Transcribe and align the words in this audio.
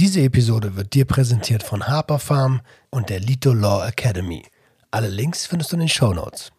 Diese 0.00 0.22
Episode 0.22 0.76
wird 0.76 0.94
dir 0.94 1.04
präsentiert 1.04 1.62
von 1.62 1.86
Harper 1.86 2.18
Farm 2.18 2.62
und 2.88 3.10
der 3.10 3.20
Lito 3.20 3.52
Law 3.52 3.86
Academy. 3.86 4.42
Alle 4.90 5.08
Links 5.08 5.44
findest 5.44 5.72
du 5.72 5.76
in 5.76 5.80
den 5.80 5.88
Show 5.90 6.14
Notes. 6.14 6.50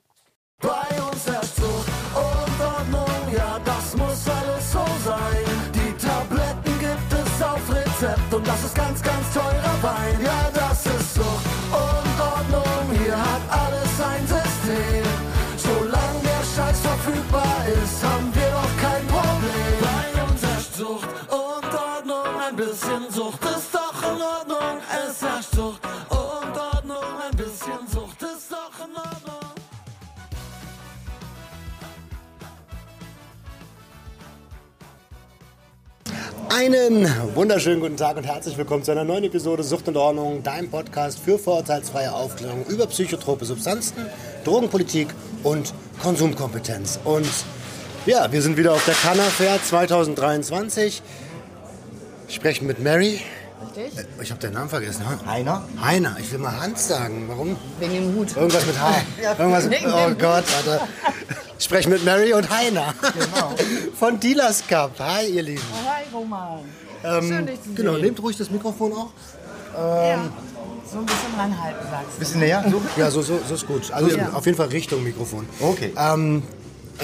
Einen 36.53 37.07
wunderschönen 37.33 37.79
guten 37.79 37.95
Tag 37.95 38.17
und 38.17 38.25
herzlich 38.25 38.57
willkommen 38.57 38.83
zu 38.83 38.91
einer 38.91 39.05
neuen 39.05 39.23
Episode 39.23 39.63
Sucht 39.63 39.87
und 39.87 39.95
Ordnung, 39.95 40.43
dein 40.43 40.69
Podcast 40.69 41.19
für 41.19 41.39
vorurteilsfreie 41.39 42.11
Aufklärung 42.13 42.65
über 42.67 42.87
psychotrope 42.87 43.45
Substanzen, 43.45 44.05
Drogenpolitik 44.43 45.07
und 45.43 45.73
Konsumkompetenz. 46.01 46.99
Und 47.05 47.27
ja, 48.05 48.29
wir 48.31 48.41
sind 48.41 48.57
wieder 48.57 48.73
auf 48.73 48.83
der 48.85 48.95
Canna 48.95 49.23
Fair 49.23 49.59
2023. 49.63 51.01
Sprechen 52.27 52.67
mit 52.67 52.79
Mary. 52.79 53.21
Richtig? 53.75 53.99
Äh, 53.99 54.05
Ich 54.23 54.31
habe 54.31 54.41
den 54.41 54.53
Namen 54.53 54.69
vergessen. 54.69 55.03
ne? 55.03 55.19
Heiner? 55.31 55.65
Heiner. 55.81 56.17
Ich 56.19 56.31
will 56.33 56.39
mal 56.39 56.59
Hans 56.59 56.87
sagen. 56.87 57.25
Warum? 57.29 57.55
Wegen 57.79 57.93
dem 57.93 58.15
Hut. 58.15 58.35
Irgendwas 58.35 58.65
mit 58.65 58.77
H. 58.79 58.95
Ja, 59.23 59.31
Irgendwas, 59.37 59.69
wegen 59.69 59.85
oh 59.93 60.07
dem 60.09 60.17
Gott, 60.17 60.43
Alter. 60.57 60.87
Ich 61.61 61.65
spreche 61.65 61.89
mit 61.89 62.03
Mary 62.03 62.33
und 62.33 62.49
Heiner. 62.49 62.95
Genau. 63.13 63.53
Von 63.99 64.19
Dealers 64.19 64.63
Cup. 64.67 64.93
Hi, 64.97 65.27
ihr 65.27 65.43
Lieben. 65.43 65.61
Hi 65.85 66.05
Roman. 66.11 66.61
Ähm, 67.03 67.27
Schön, 67.27 67.45
dich 67.45 67.61
zu 67.61 67.73
genau, 67.75 67.93
sehen. 67.93 68.01
nehmt 68.01 68.23
ruhig 68.23 68.35
das 68.35 68.49
Mikrofon 68.49 68.91
auch. 68.93 69.11
ja. 69.77 70.23
So 70.91 70.97
ein 70.97 71.05
bisschen 71.05 71.35
ranhalten, 71.37 71.87
sagst 71.91 72.07
du. 72.15 72.19
Bisschen 72.19 72.39
näher? 72.39 72.65
So? 72.67 72.81
Ja, 72.97 73.11
so, 73.11 73.21
so, 73.21 73.39
so 73.47 73.53
ist 73.53 73.67
gut. 73.67 73.91
Also 73.91 74.09
Ja. 74.17 74.31
auf 74.33 74.43
jeden 74.47 74.57
Fall 74.57 74.69
Richtung 74.69 75.03
Mikrofon. 75.03 75.47
Okay. 75.59 75.93
Ähm, 75.95 76.41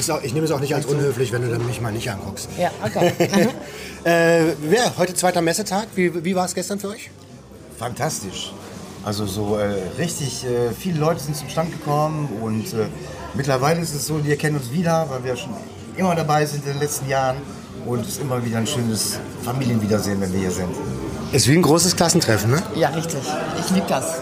auch, 0.10 0.24
ich 0.24 0.34
nehme 0.34 0.46
es 0.48 0.52
auch 0.52 0.60
nicht 0.60 0.74
als 0.74 0.88
unhöflich, 0.88 1.32
wenn 1.32 1.44
du 1.44 1.52
dann 1.52 1.64
mich 1.68 1.80
mal 1.80 1.92
nicht 1.92 2.10
anguckst. 2.10 2.50
Ja, 2.58 2.72
okay. 2.84 3.14
Äh, 4.06 4.48
ja, 4.72 4.92
heute 4.98 5.14
zweiter 5.14 5.42
Messetag. 5.44 5.88
Wie, 5.94 6.26
wie 6.26 6.34
war 6.36 6.46
es 6.46 6.56
gestern 6.56 6.80
für 6.80 6.90
euch? 6.90 7.12
Fantastisch. 7.78 8.54
Also 9.04 9.28
so 9.28 9.58
äh, 9.58 9.76
richtig 10.00 10.46
äh, 10.46 10.72
viele 10.72 11.00
Leute 11.00 11.20
sind 11.20 11.36
zum 11.36 11.48
Stand 11.48 11.72
gekommen 11.72 12.28
und 12.42 12.74
äh, 12.74 12.88
mittlerweile 13.34 13.82
ist 13.82 13.94
es 13.94 14.08
so, 14.08 14.24
wir 14.24 14.38
kennen 14.38 14.58
uns 14.58 14.72
wieder, 14.72 15.08
weil 15.10 15.24
wir 15.24 15.36
schon 15.36 15.54
immer 15.96 16.16
dabei 16.16 16.46
sind 16.46 16.66
in 16.66 16.74
den 16.74 16.80
letzten 16.80 17.10
Jahren 17.10 17.38
und 17.86 18.02
es 18.02 18.10
ist 18.10 18.22
immer 18.22 18.44
wieder 18.44 18.58
ein 18.58 18.68
schönes 18.68 19.20
Familienwiedersehen, 19.44 20.20
wenn 20.22 20.32
wir 20.34 20.40
hier 20.40 20.52
sind. 20.52 20.70
Ist 21.32 21.48
wie 21.48 21.56
ein 21.56 21.62
großes 21.62 21.96
Klassentreffen, 21.96 22.52
ne? 22.52 22.62
ja, 22.76 22.90
richtig. 22.90 23.20
Ich 23.60 23.70
liebe 23.72 23.88
das. 23.88 24.22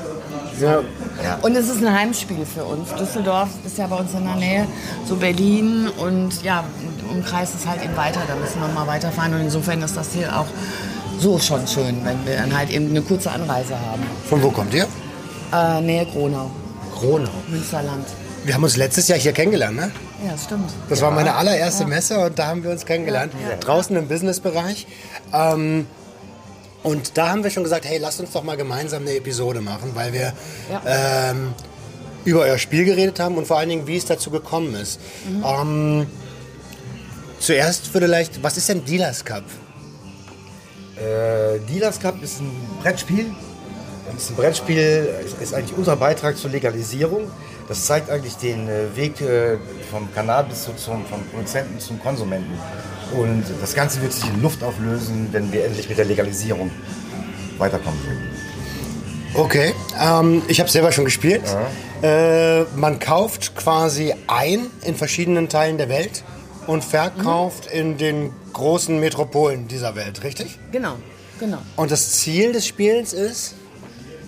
Ja. 0.60 0.80
Ja. 1.24 1.38
Und 1.42 1.56
es 1.56 1.70
ist 1.70 1.84
ein 1.84 1.94
Heimspiel 1.94 2.46
für 2.46 2.64
uns. 2.64 2.94
Düsseldorf 2.94 3.50
ist 3.66 3.78
ja 3.78 3.88
bei 3.88 3.96
uns 3.96 4.14
in 4.14 4.26
der 4.26 4.36
Nähe, 4.36 4.68
so 5.08 5.16
Berlin 5.16 5.88
und 5.98 6.44
ja, 6.44 6.64
Umkreis 7.10 7.56
ist 7.56 7.68
halt 7.68 7.84
eben 7.84 7.96
weiter, 7.96 8.22
da 8.28 8.36
müssen 8.36 8.60
wir 8.60 8.68
mal 8.68 8.88
weiterfahren 8.88 9.34
und 9.34 9.42
insofern 9.42 9.82
ist 9.82 9.96
das 9.96 10.12
hier 10.14 10.38
auch 10.38 10.48
so 11.20 11.40
schon 11.40 11.66
schön, 11.68 12.04
wenn 12.04 12.26
wir 12.26 12.36
dann 12.38 12.56
halt 12.56 12.70
eben 12.70 12.90
eine 12.90 13.02
kurze 13.02 13.32
Anreise 13.32 13.76
haben. 13.80 14.04
Von 14.30 14.42
wo 14.44 14.50
kommt 14.50 14.74
ihr? 14.74 14.88
Äh, 15.54 15.82
Nähe 15.82 16.06
Gronau, 16.06 16.52
Kronau. 16.94 17.30
Münsterland. 17.50 18.06
Wir 18.46 18.54
haben 18.54 18.64
uns 18.64 18.78
letztes 18.78 19.08
Jahr 19.08 19.18
hier 19.18 19.32
kennengelernt, 19.34 19.76
ne? 19.76 19.92
Ja, 20.24 20.34
das 20.34 20.44
stimmt. 20.44 20.72
Das 20.88 21.02
war 21.02 21.10
meine 21.10 21.34
allererste 21.36 21.86
Messe 21.86 22.20
und 22.20 22.38
da 22.38 22.48
haben 22.48 22.64
wir 22.64 22.70
uns 22.70 22.86
kennengelernt. 22.86 23.34
Draußen 23.62 23.96
im 23.96 24.08
Businessbereich. 24.08 24.86
Ähm, 25.34 25.88
und 26.84 27.18
da 27.18 27.30
haben 27.30 27.44
wir 27.44 27.50
schon 27.50 27.64
gesagt, 27.64 27.86
hey, 27.86 27.98
lasst 27.98 28.20
uns 28.20 28.32
doch 28.32 28.44
mal 28.44 28.56
gemeinsam 28.56 29.02
eine 29.02 29.16
Episode 29.16 29.62
machen, 29.62 29.92
weil 29.96 30.14
wir 30.14 30.34
Ja. 30.72 31.32
ähm, 31.32 31.54
über 32.24 32.42
euer 32.42 32.60
Spiel 32.60 32.86
geredet 32.86 33.20
haben 33.20 33.36
und 33.38 33.48
vor 33.48 33.58
allen 33.58 33.70
Dingen, 33.70 33.88
wie 33.88 33.98
es 33.98 34.06
dazu 34.06 34.30
gekommen 34.30 34.76
ist. 34.76 35.00
Ähm, 35.44 36.06
zuerst 37.40 37.88
vielleicht, 37.88 38.44
was 38.44 38.58
ist 38.58 38.70
denn 38.70 38.86
Dealers 38.86 39.26
Cup? 39.26 39.44
Äh, 40.98 41.60
Dealers 41.68 42.00
Cup 42.00 42.22
ist 42.22 42.42
ein 42.42 42.52
Brettspiel. 42.84 43.26
Das 44.14 44.24
ist 44.24 44.30
ein 44.30 44.36
Brettspiel, 44.36 45.10
ist, 45.26 45.42
ist 45.42 45.54
eigentlich 45.56 45.76
unser 45.76 45.96
Beitrag 45.96 46.38
zur 46.38 46.52
Legalisierung. 46.52 47.32
Das 47.68 47.86
zeigt 47.86 48.10
eigentlich 48.10 48.36
den 48.38 48.70
äh, 48.70 48.96
Weg 48.96 49.20
äh, 49.22 49.58
vom 49.90 50.14
Cannabis 50.14 50.64
zu, 50.64 50.74
zum, 50.76 51.06
vom 51.06 51.24
Produzenten 51.26 51.80
zum 51.80 52.00
Konsumenten. 52.00 52.54
Und 53.14 53.44
das 53.62 53.74
Ganze 53.74 54.02
wird 54.02 54.14
sich 54.14 54.28
in 54.28 54.42
Luft 54.42 54.64
auflösen, 54.64 55.30
wenn 55.32 55.52
wir 55.52 55.66
endlich 55.66 55.90
mit 55.90 55.98
der 55.98 56.06
Legalisierung 56.06 56.70
weiterkommen 57.58 58.00
würden. 58.04 58.36
Okay, 59.34 59.74
ähm, 60.00 60.44
ich 60.48 60.60
habe 60.60 60.70
selber 60.70 60.92
schon 60.92 61.06
gespielt. 61.06 61.42
Äh, 62.02 62.64
man 62.76 63.00
kauft 63.00 63.56
quasi 63.56 64.14
ein 64.28 64.68
in 64.84 64.96
verschiedenen 64.96 65.50
Teilen 65.50 65.78
der 65.78 65.90
Welt 65.90 66.24
und 66.68 66.84
verkauft 66.84 67.66
in 67.66 67.98
den 67.98 68.32
großen 68.54 69.00
Metropolen 69.00 69.68
dieser 69.68 69.96
Welt, 69.96 70.24
richtig? 70.24 70.58
Genau, 70.72 70.96
genau. 71.40 71.58
Und 71.76 71.92
das 71.92 72.12
Ziel 72.12 72.54
des 72.54 72.66
Spiels 72.66 73.12
ist? 73.12 73.56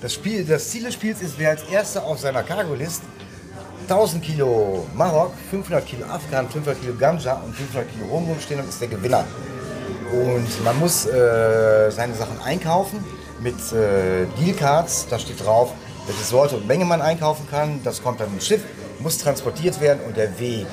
Das, 0.02 0.14
Spiel, 0.14 0.44
das 0.44 0.70
Ziel 0.70 0.84
des 0.84 0.94
Spiels 0.94 1.22
ist, 1.22 1.36
wer 1.38 1.52
als 1.52 1.64
Erster 1.64 2.04
auf 2.04 2.20
seiner 2.20 2.44
Cargo-List 2.44 3.02
1000 3.90 4.22
Kilo 4.22 4.86
Marok, 4.96 5.32
500 5.50 5.86
Kilo 5.86 6.06
Afghan, 6.08 6.50
500 6.50 6.82
Kilo 6.82 6.94
Ganja 6.98 7.34
und 7.36 7.56
500 7.56 7.90
Kilo 7.90 8.06
Rum 8.08 8.28
rumstehen 8.28 8.60
und 8.60 8.68
ist 8.68 8.82
der 8.82 8.90
Gewinner. 8.90 9.24
Und 10.12 10.64
man 10.64 10.78
muss 10.80 11.06
äh, 11.06 11.90
seine 11.92 12.14
Sachen 12.14 12.40
einkaufen 12.44 13.04
mit 13.40 13.56
äh, 13.74 14.26
Dealcards. 14.40 15.08
Da 15.10 15.20
steht 15.20 15.44
drauf, 15.46 15.74
welche 16.06 16.24
Sorte 16.24 16.58
und 16.58 16.68
Menge 16.68 16.86
man 16.86 17.02
einkaufen 17.02 17.48
kann. 17.50 17.82
Das 17.84 18.04
kommt 18.04 18.20
dann 18.20 18.34
ins 18.34 18.46
Schiff, 18.46 18.62
muss 19.00 19.18
transportiert 19.18 19.80
werden 19.80 20.00
und 20.06 20.18
der 20.18 20.38
Weg. 20.40 20.68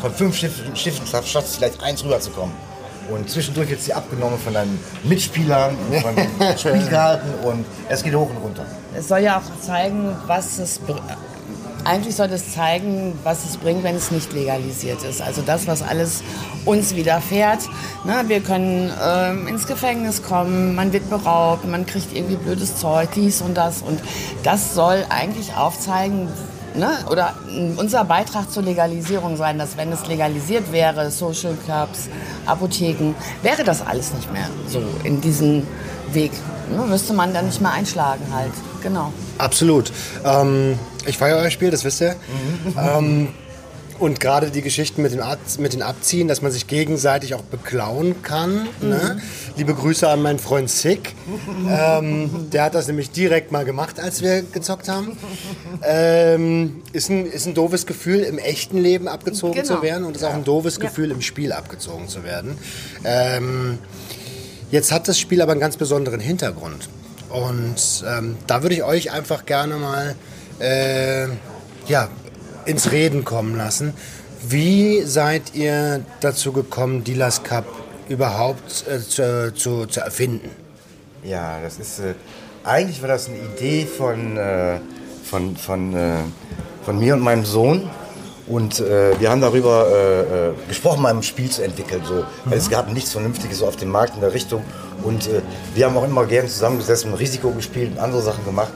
Von 0.00 0.12
fünf 0.12 0.36
Schiffen, 0.36 0.76
Schiffen 0.76 1.06
schafft 1.06 1.48
es 1.48 1.56
vielleicht 1.56 1.82
eins 1.82 2.04
rüberzukommen. 2.04 2.54
Und 3.10 3.30
zwischendurch 3.30 3.70
wird 3.70 3.80
sie 3.80 3.94
abgenommen 3.94 4.38
von 4.38 4.52
deinen 4.52 4.80
Mitspielern 5.04 5.76
und 5.90 6.00
von 6.00 6.16
den 6.16 6.58
Spielkarten 6.58 7.32
und 7.44 7.64
es 7.88 8.02
geht 8.02 8.14
hoch 8.14 8.28
und 8.28 8.38
runter. 8.38 8.66
Es 8.96 9.08
soll 9.08 9.20
ja 9.20 9.38
auch 9.38 9.60
zeigen, 9.64 10.16
was 10.26 10.58
es. 10.58 10.80
Eigentlich 11.86 12.16
soll 12.16 12.32
es 12.32 12.52
zeigen, 12.52 13.16
was 13.22 13.44
es 13.44 13.58
bringt, 13.58 13.84
wenn 13.84 13.94
es 13.94 14.10
nicht 14.10 14.32
legalisiert 14.32 15.04
ist. 15.04 15.22
Also 15.22 15.40
das, 15.42 15.68
was 15.68 15.82
alles 15.82 16.24
uns 16.64 16.96
widerfährt. 16.96 17.60
Ne, 18.04 18.24
wir 18.26 18.40
können 18.40 18.92
ähm, 19.00 19.46
ins 19.46 19.68
Gefängnis 19.68 20.22
kommen, 20.22 20.74
man 20.74 20.92
wird 20.92 21.08
beraubt, 21.08 21.64
man 21.64 21.86
kriegt 21.86 22.12
irgendwie 22.14 22.36
blödes 22.36 22.76
Zeug, 22.76 23.10
dies 23.14 23.40
und 23.40 23.54
das. 23.54 23.82
Und 23.82 24.00
das 24.42 24.74
soll 24.74 25.06
eigentlich 25.10 25.54
aufzeigen, 25.54 26.28
ne, 26.74 26.90
oder 27.08 27.34
unser 27.76 28.04
Beitrag 28.04 28.50
zur 28.50 28.64
Legalisierung 28.64 29.36
sein, 29.36 29.56
dass 29.56 29.76
wenn 29.76 29.92
es 29.92 30.06
legalisiert 30.08 30.72
wäre, 30.72 31.10
Social 31.12 31.54
Clubs, 31.64 32.08
Apotheken, 32.46 33.14
wäre 33.42 33.62
das 33.62 33.86
alles 33.86 34.12
nicht 34.12 34.32
mehr 34.32 34.48
so 34.66 34.82
in 35.04 35.20
diesem 35.20 35.66
Weg. 36.12 36.32
Ne, 36.70 36.84
müsste 36.86 37.12
man 37.12 37.32
dann 37.32 37.46
nicht 37.46 37.60
mehr 37.60 37.72
einschlagen 37.72 38.24
halt. 38.34 38.52
Genau. 38.86 39.12
Absolut. 39.38 39.90
Ähm, 40.24 40.78
ich 41.06 41.18
feiere 41.18 41.38
euer 41.38 41.50
Spiel, 41.50 41.72
das 41.72 41.82
wisst 41.84 42.00
ihr. 42.02 42.14
ähm, 42.80 43.28
und 43.98 44.20
gerade 44.20 44.50
die 44.52 44.62
Geschichten 44.62 45.02
mit, 45.02 45.12
dem 45.12 45.20
Ab 45.20 45.38
mit 45.58 45.72
den 45.72 45.82
Abziehen, 45.82 46.28
dass 46.28 46.40
man 46.40 46.52
sich 46.52 46.68
gegenseitig 46.68 47.34
auch 47.34 47.42
beklauen 47.42 48.22
kann. 48.22 48.68
Ne? 48.80 49.20
Liebe 49.56 49.74
Grüße 49.74 50.08
an 50.08 50.22
meinen 50.22 50.38
Freund 50.38 50.70
Sick. 50.70 51.14
ähm, 51.68 52.30
der 52.52 52.62
hat 52.64 52.74
das 52.76 52.86
nämlich 52.86 53.10
direkt 53.10 53.50
mal 53.50 53.64
gemacht, 53.64 53.98
als 53.98 54.22
wir 54.22 54.42
gezockt 54.42 54.88
haben. 54.88 55.16
Ähm, 55.82 56.82
ist, 56.92 57.08
ein, 57.10 57.26
ist 57.26 57.46
ein 57.46 57.54
doofes 57.54 57.86
Gefühl, 57.86 58.20
im 58.20 58.38
echten 58.38 58.78
Leben 58.78 59.08
abgezogen 59.08 59.54
Genau. 59.62 59.76
zu 59.76 59.82
werden 59.82 60.04
und 60.04 60.14
ist 60.14 60.22
auch 60.22 60.34
ein 60.34 60.44
doofes 60.44 60.78
Gefühl, 60.78 61.10
im 61.10 61.22
Spiel 61.22 61.50
abgezogen 61.52 62.06
zu 62.08 62.22
werden. 62.22 62.56
Ähm, 63.04 63.78
Jetzt 64.70 64.90
hat 64.92 65.06
das 65.08 65.18
Spiel 65.18 65.40
aber 65.42 65.52
einen 65.52 65.60
ganz 65.60 65.76
besonderen 65.76 66.18
Hintergrund. 66.20 66.88
Und 67.30 68.04
ähm, 68.06 68.36
da 68.46 68.62
würde 68.62 68.74
ich 68.74 68.82
euch 68.84 69.12
einfach 69.12 69.46
gerne 69.46 69.76
mal 69.76 70.14
äh, 70.60 71.26
ja, 71.88 72.08
ins 72.64 72.92
Reden 72.92 73.24
kommen 73.24 73.56
lassen. 73.56 73.94
Wie 74.48 75.02
seid 75.02 75.54
ihr 75.54 76.04
dazu 76.20 76.52
gekommen, 76.52 77.04
Dealers 77.04 77.42
Cup 77.42 77.66
überhaupt 78.08 78.84
äh, 78.88 79.00
zu, 79.00 79.52
zu, 79.54 79.86
zu 79.86 80.00
erfinden? 80.00 80.50
Ja, 81.24 81.60
das 81.60 81.78
ist. 81.78 81.98
Äh, 81.98 82.14
eigentlich 82.62 83.00
war 83.00 83.08
das 83.08 83.28
eine 83.28 83.38
Idee 83.38 83.86
von, 83.86 84.36
äh, 84.36 84.78
von, 85.24 85.56
von, 85.56 85.94
äh, 85.94 86.16
von 86.84 86.98
mir 86.98 87.14
und 87.14 87.20
meinem 87.20 87.44
Sohn. 87.44 87.88
Und 88.46 88.78
äh, 88.78 89.18
wir 89.18 89.30
haben 89.30 89.40
darüber 89.40 89.86
äh, 89.88 90.20
äh, 90.20 90.52
gesprochen, 90.68 91.02
mal 91.02 91.12
ein 91.12 91.22
Spiel 91.22 91.50
zu 91.50 91.62
entwickeln. 91.62 92.02
So. 92.04 92.24
Weil 92.44 92.58
es 92.58 92.70
gab 92.70 92.92
nichts 92.92 93.12
Vernünftiges 93.12 93.58
so 93.58 93.66
auf 93.66 93.76
dem 93.76 93.90
Markt 93.90 94.14
in 94.14 94.20
der 94.20 94.32
Richtung. 94.32 94.62
Und 95.06 95.28
äh, 95.28 95.40
wir 95.74 95.86
haben 95.86 95.96
auch 95.96 96.04
immer 96.04 96.26
gern 96.26 96.48
zusammengesessen 96.48 97.14
Risiko 97.14 97.50
gespielt 97.50 97.92
und 97.92 97.98
andere 97.98 98.22
Sachen 98.22 98.44
gemacht. 98.44 98.72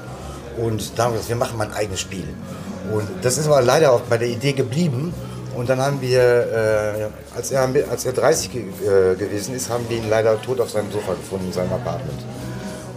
Und 0.57 0.97
da 0.97 1.05
haben 1.05 1.13
wir 1.13 1.17
gesagt, 1.19 1.29
wir 1.29 1.37
machen 1.37 1.59
mal 1.59 1.67
ein 1.67 1.75
eigenes 1.75 2.01
Spiel. 2.01 2.25
Und 2.93 3.09
das 3.23 3.37
ist 3.39 3.47
aber 3.47 3.63
leider 3.63 3.93
auch 3.93 4.03
bei 4.03 4.17
der 4.17 4.29
Idee 4.29 4.53
geblieben. 4.53 5.13
Und 5.57 5.69
dann 5.69 5.81
haben 5.81 6.01
wir, 6.01 6.21
äh, 6.21 7.37
als, 7.37 7.51
er, 7.51 7.69
als 7.91 8.05
er 8.05 8.13
30 8.13 8.53
ge 8.53 8.63
äh, 8.63 9.17
gewesen 9.17 9.55
ist, 9.55 9.69
haben 9.69 9.85
wir 9.89 9.97
ihn 9.97 10.09
leider 10.09 10.41
tot 10.41 10.61
auf 10.61 10.71
seinem 10.71 10.93
Sofa 10.93 11.15
gefunden 11.15 11.47
in 11.47 11.53
seinem 11.53 11.73
Apartment. 11.73 12.21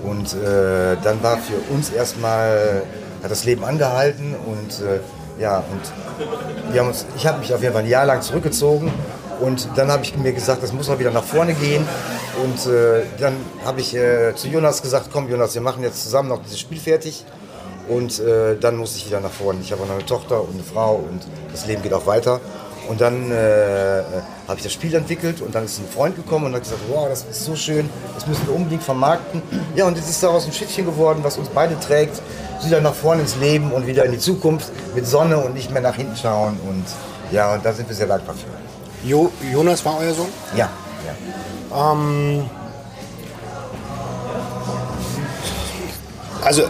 Und 0.03 0.33
äh, 0.33 0.95
dann 1.03 1.23
war 1.23 1.37
für 1.37 1.57
uns 1.73 1.89
erstmal, 1.89 2.83
hat 3.23 3.31
das 3.31 3.45
Leben 3.45 3.63
angehalten 3.63 4.35
und 4.35 4.85
äh, 4.85 4.99
ja, 5.41 5.57
und 5.57 6.71
wir 6.71 6.81
haben 6.81 6.89
uns, 6.89 7.05
ich 7.15 7.25
habe 7.25 7.39
mich 7.39 7.53
auf 7.53 7.61
jeden 7.61 7.73
Fall 7.73 7.83
ein 7.83 7.89
Jahr 7.89 8.05
lang 8.05 8.21
zurückgezogen 8.21 8.91
und 9.39 9.67
dann 9.75 9.91
habe 9.91 10.03
ich 10.03 10.15
mir 10.15 10.33
gesagt, 10.33 10.63
das 10.63 10.73
muss 10.73 10.87
mal 10.87 10.99
wieder 10.99 11.11
nach 11.11 11.23
vorne 11.23 11.53
gehen. 11.53 11.85
Und 12.43 12.71
äh, 12.71 13.03
dann 13.19 13.35
habe 13.65 13.81
ich 13.81 13.95
äh, 13.95 14.33
zu 14.35 14.47
Jonas 14.47 14.81
gesagt, 14.81 15.09
komm 15.11 15.29
Jonas, 15.29 15.53
wir 15.53 15.61
machen 15.61 15.83
jetzt 15.83 16.03
zusammen 16.03 16.29
noch 16.29 16.41
dieses 16.41 16.59
Spiel 16.59 16.79
fertig. 16.79 17.25
Und 17.87 18.19
äh, 18.19 18.57
dann 18.59 18.77
muss 18.77 18.95
ich 18.95 19.05
wieder 19.07 19.19
nach 19.19 19.31
vorne. 19.31 19.59
Ich 19.61 19.71
habe 19.71 19.85
noch 19.85 19.91
eine 19.91 20.05
Tochter 20.05 20.41
und 20.41 20.53
eine 20.53 20.63
Frau 20.63 20.95
und 20.95 21.21
das 21.51 21.65
Leben 21.65 21.83
geht 21.83 21.93
auch 21.93 22.07
weiter. 22.07 22.39
Und 22.89 22.99
dann 22.99 23.31
äh, 23.31 24.03
habe 24.47 24.57
ich 24.57 24.63
das 24.63 24.73
Spiel 24.73 24.93
entwickelt 24.93 25.41
und 25.41 25.55
dann 25.55 25.65
ist 25.65 25.79
ein 25.79 25.87
Freund 25.87 26.15
gekommen 26.15 26.47
und 26.47 26.53
hat 26.53 26.63
gesagt, 26.63 26.81
wow, 26.89 27.07
das 27.07 27.23
ist 27.23 27.45
so 27.45 27.55
schön, 27.55 27.89
das 28.13 28.27
müssen 28.27 28.45
wir 28.47 28.55
unbedingt 28.55 28.83
vermarkten. 28.83 29.41
Ja, 29.75 29.85
und 29.85 29.95
jetzt 29.95 30.09
ist 30.09 30.21
daraus 30.21 30.45
ein 30.45 30.51
Schiffchen 30.51 30.85
geworden, 30.85 31.19
was 31.23 31.37
uns 31.37 31.47
beide 31.49 31.79
trägt, 31.79 32.21
wieder 32.65 32.81
nach 32.81 32.93
vorne 32.93 33.21
ins 33.21 33.37
Leben 33.37 33.71
und 33.71 33.87
wieder 33.87 34.05
in 34.05 34.11
die 34.11 34.19
Zukunft 34.19 34.69
mit 34.95 35.07
Sonne 35.07 35.37
und 35.37 35.53
nicht 35.53 35.71
mehr 35.71 35.81
nach 35.81 35.95
hinten 35.95 36.15
schauen. 36.15 36.59
Und 36.67 36.85
ja, 37.31 37.53
und 37.53 37.65
da 37.65 37.73
sind 37.73 37.87
wir 37.87 37.95
sehr 37.95 38.07
dankbar 38.07 38.35
für. 38.35 38.62
Jo 39.03 39.31
Jonas 39.51 39.83
war 39.85 39.97
euer 39.99 40.13
Sohn? 40.13 40.29
Ja, 40.55 40.69
ja. 41.05 41.91
Ähm, 41.91 42.49
also 46.41 46.63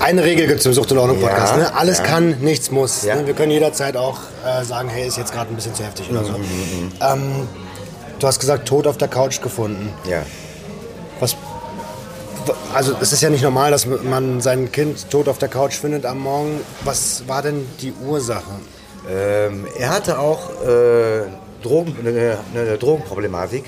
eine 0.00 0.22
Regel 0.24 0.46
gibt 0.46 0.60
es 0.60 0.66
im 0.66 0.72
Sucht 0.74 0.92
und 0.92 0.98
Ordnung 0.98 1.20
Podcast. 1.20 1.52
Ja, 1.52 1.58
ne? 1.58 1.74
Alles 1.76 1.98
ja. 1.98 2.04
kann, 2.04 2.38
nichts 2.40 2.70
muss. 2.70 3.04
Ja. 3.04 3.16
Ne? 3.16 3.26
Wir 3.26 3.34
können 3.34 3.52
jederzeit 3.52 3.96
auch 3.96 4.18
äh, 4.44 4.64
sagen, 4.64 4.88
hey, 4.88 5.06
ist 5.06 5.16
jetzt 5.16 5.32
gerade 5.32 5.50
ein 5.50 5.56
bisschen 5.56 5.74
zu 5.74 5.82
heftig 5.84 6.10
oder 6.10 6.24
so. 6.24 6.32
Mhm, 6.32 6.92
Ähm, 7.00 7.48
du 8.18 8.26
hast 8.26 8.38
gesagt, 8.40 8.66
tot 8.68 8.86
auf 8.86 8.96
der 8.98 9.08
Couch 9.08 9.40
gefunden. 9.40 9.92
ja. 10.08 10.22
Was, 11.20 11.36
also 12.74 12.96
es 13.00 13.12
ist 13.12 13.22
ja 13.22 13.30
nicht 13.30 13.42
normal, 13.44 13.70
dass 13.70 13.86
man 13.86 14.40
sein 14.40 14.70
Kind 14.72 15.08
tot 15.10 15.28
auf 15.28 15.38
der 15.38 15.48
Couch 15.48 15.74
findet 15.74 16.04
am 16.04 16.18
Morgen. 16.18 16.60
Was 16.82 17.22
war 17.28 17.40
denn 17.40 17.66
die 17.80 17.92
Ursache? 17.92 18.42
Ähm, 19.08 19.66
er 19.78 19.90
hatte 19.90 20.18
auch 20.18 20.50
äh, 20.66 21.22
Drogen, 21.64 21.96
eine, 21.98 22.38
eine 22.54 22.78
Drogenproblematik. 22.78 23.64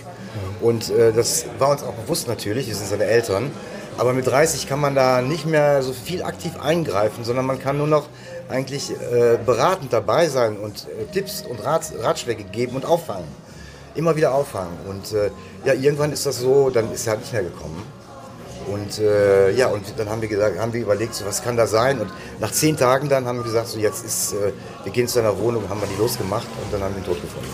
Und 0.60 0.90
äh, 0.90 1.12
das 1.12 1.46
war 1.58 1.70
uns 1.70 1.82
auch 1.82 1.94
bewusst 1.94 2.28
natürlich, 2.28 2.68
wir 2.68 2.74
sind 2.74 2.88
seine 2.88 3.04
Eltern. 3.04 3.50
Aber 3.98 4.12
mit 4.12 4.26
30 4.26 4.68
kann 4.68 4.80
man 4.80 4.94
da 4.94 5.22
nicht 5.22 5.46
mehr 5.46 5.82
so 5.82 5.92
viel 5.92 6.22
aktiv 6.22 6.52
eingreifen, 6.60 7.24
sondern 7.24 7.46
man 7.46 7.58
kann 7.58 7.78
nur 7.78 7.86
noch 7.86 8.06
eigentlich 8.48 8.90
äh, 8.90 9.38
beratend 9.44 9.92
dabei 9.92 10.28
sein 10.28 10.56
und 10.58 10.86
äh, 10.86 11.10
Tipps 11.12 11.42
und 11.48 11.64
Rat, 11.64 11.92
Ratschläge 12.00 12.44
geben 12.44 12.76
und 12.76 12.84
auffangen. 12.84 13.26
Immer 13.94 14.14
wieder 14.14 14.34
auffangen. 14.34 14.76
Und 14.88 15.12
äh, 15.12 15.30
ja, 15.64 15.72
irgendwann 15.72 16.12
ist 16.12 16.26
das 16.26 16.40
so, 16.40 16.68
dann 16.68 16.92
ist 16.92 17.06
er 17.06 17.12
halt 17.12 17.20
nicht 17.20 17.32
mehr 17.32 17.42
gekommen. 17.42 17.82
Und 18.66 18.98
äh, 18.98 19.52
ja, 19.52 19.68
und 19.68 19.84
dann 19.96 20.10
haben 20.10 20.20
wir, 20.20 20.28
gesagt, 20.28 20.58
haben 20.58 20.72
wir 20.72 20.80
überlegt, 20.80 21.14
so, 21.14 21.24
was 21.24 21.42
kann 21.42 21.56
da 21.56 21.66
sein? 21.66 22.00
Und 22.00 22.10
nach 22.40 22.50
zehn 22.50 22.76
Tagen 22.76 23.08
dann 23.08 23.24
haben 23.24 23.38
wir 23.38 23.44
gesagt, 23.44 23.68
so 23.68 23.78
jetzt 23.78 24.04
ist, 24.04 24.32
äh, 24.32 24.52
wir 24.84 24.92
gehen 24.92 25.06
zu 25.06 25.14
seiner 25.14 25.38
Wohnung, 25.38 25.68
haben 25.68 25.80
wir 25.80 25.88
die 25.88 25.96
losgemacht 25.96 26.46
und 26.62 26.72
dann 26.72 26.82
haben 26.82 26.94
wir 26.94 27.02
ihn 27.02 27.06
tot 27.06 27.20
gefunden. 27.22 27.48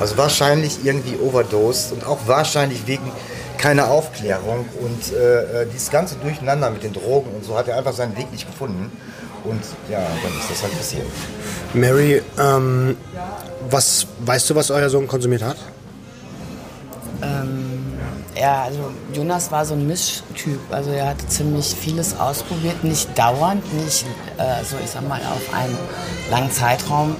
Also 0.00 0.16
wahrscheinlich 0.16 0.84
irgendwie 0.84 1.16
overdosed 1.16 1.92
und 1.92 2.06
auch 2.06 2.18
wahrscheinlich 2.26 2.86
wegen 2.86 3.10
keiner 3.58 3.90
Aufklärung 3.90 4.66
und 4.80 5.12
äh, 5.12 5.62
äh, 5.62 5.66
dieses 5.72 5.90
ganze 5.90 6.16
Durcheinander 6.16 6.70
mit 6.70 6.82
den 6.82 6.92
Drogen 6.92 7.30
und 7.34 7.44
so 7.44 7.56
hat 7.56 7.68
er 7.68 7.78
einfach 7.78 7.92
seinen 7.92 8.16
Weg 8.16 8.30
nicht 8.32 8.46
gefunden. 8.46 8.90
Und 9.44 9.60
ja, 9.90 10.00
dann 10.00 10.38
ist 10.38 10.50
das 10.50 10.62
halt 10.62 10.76
passiert. 10.76 11.06
Mary, 11.74 12.22
ähm, 12.38 12.96
was 13.70 14.06
weißt 14.20 14.50
du, 14.50 14.54
was 14.54 14.70
euer 14.70 14.88
Sohn 14.88 15.06
konsumiert 15.06 15.42
hat? 15.42 15.56
Ja, 18.36 18.64
also 18.64 18.90
Jonas 19.12 19.52
war 19.52 19.64
so 19.64 19.74
ein 19.74 19.86
Mischtyp. 19.86 20.60
Also 20.70 20.90
er 20.90 21.08
hatte 21.08 21.26
ziemlich 21.28 21.66
vieles 21.66 22.18
ausprobiert, 22.18 22.82
nicht 22.82 23.16
dauernd, 23.16 23.62
nicht 23.74 24.04
äh, 24.38 24.64
so 24.64 24.76
ich 24.82 24.90
sag 24.90 25.08
mal 25.08 25.20
auf 25.20 25.54
einen 25.54 25.78
langen 26.30 26.50
Zeitraum. 26.50 27.14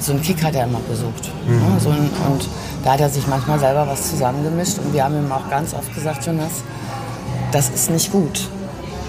So 0.00 0.12
einen 0.12 0.22
Kick 0.22 0.42
hat 0.42 0.56
er 0.56 0.64
immer 0.64 0.80
besucht. 0.80 1.30
Ne? 1.46 1.80
So 1.80 1.90
ein, 1.90 2.10
und 2.26 2.48
da 2.84 2.94
hat 2.94 3.00
er 3.00 3.08
sich 3.08 3.26
manchmal 3.28 3.60
selber 3.60 3.86
was 3.86 4.10
zusammengemischt 4.10 4.78
und 4.78 4.92
wir 4.92 5.04
haben 5.04 5.16
ihm 5.16 5.30
auch 5.30 5.48
ganz 5.48 5.74
oft 5.74 5.94
gesagt, 5.94 6.26
Jonas, 6.26 6.62
das 7.52 7.68
ist 7.68 7.90
nicht 7.90 8.10
gut. 8.10 8.48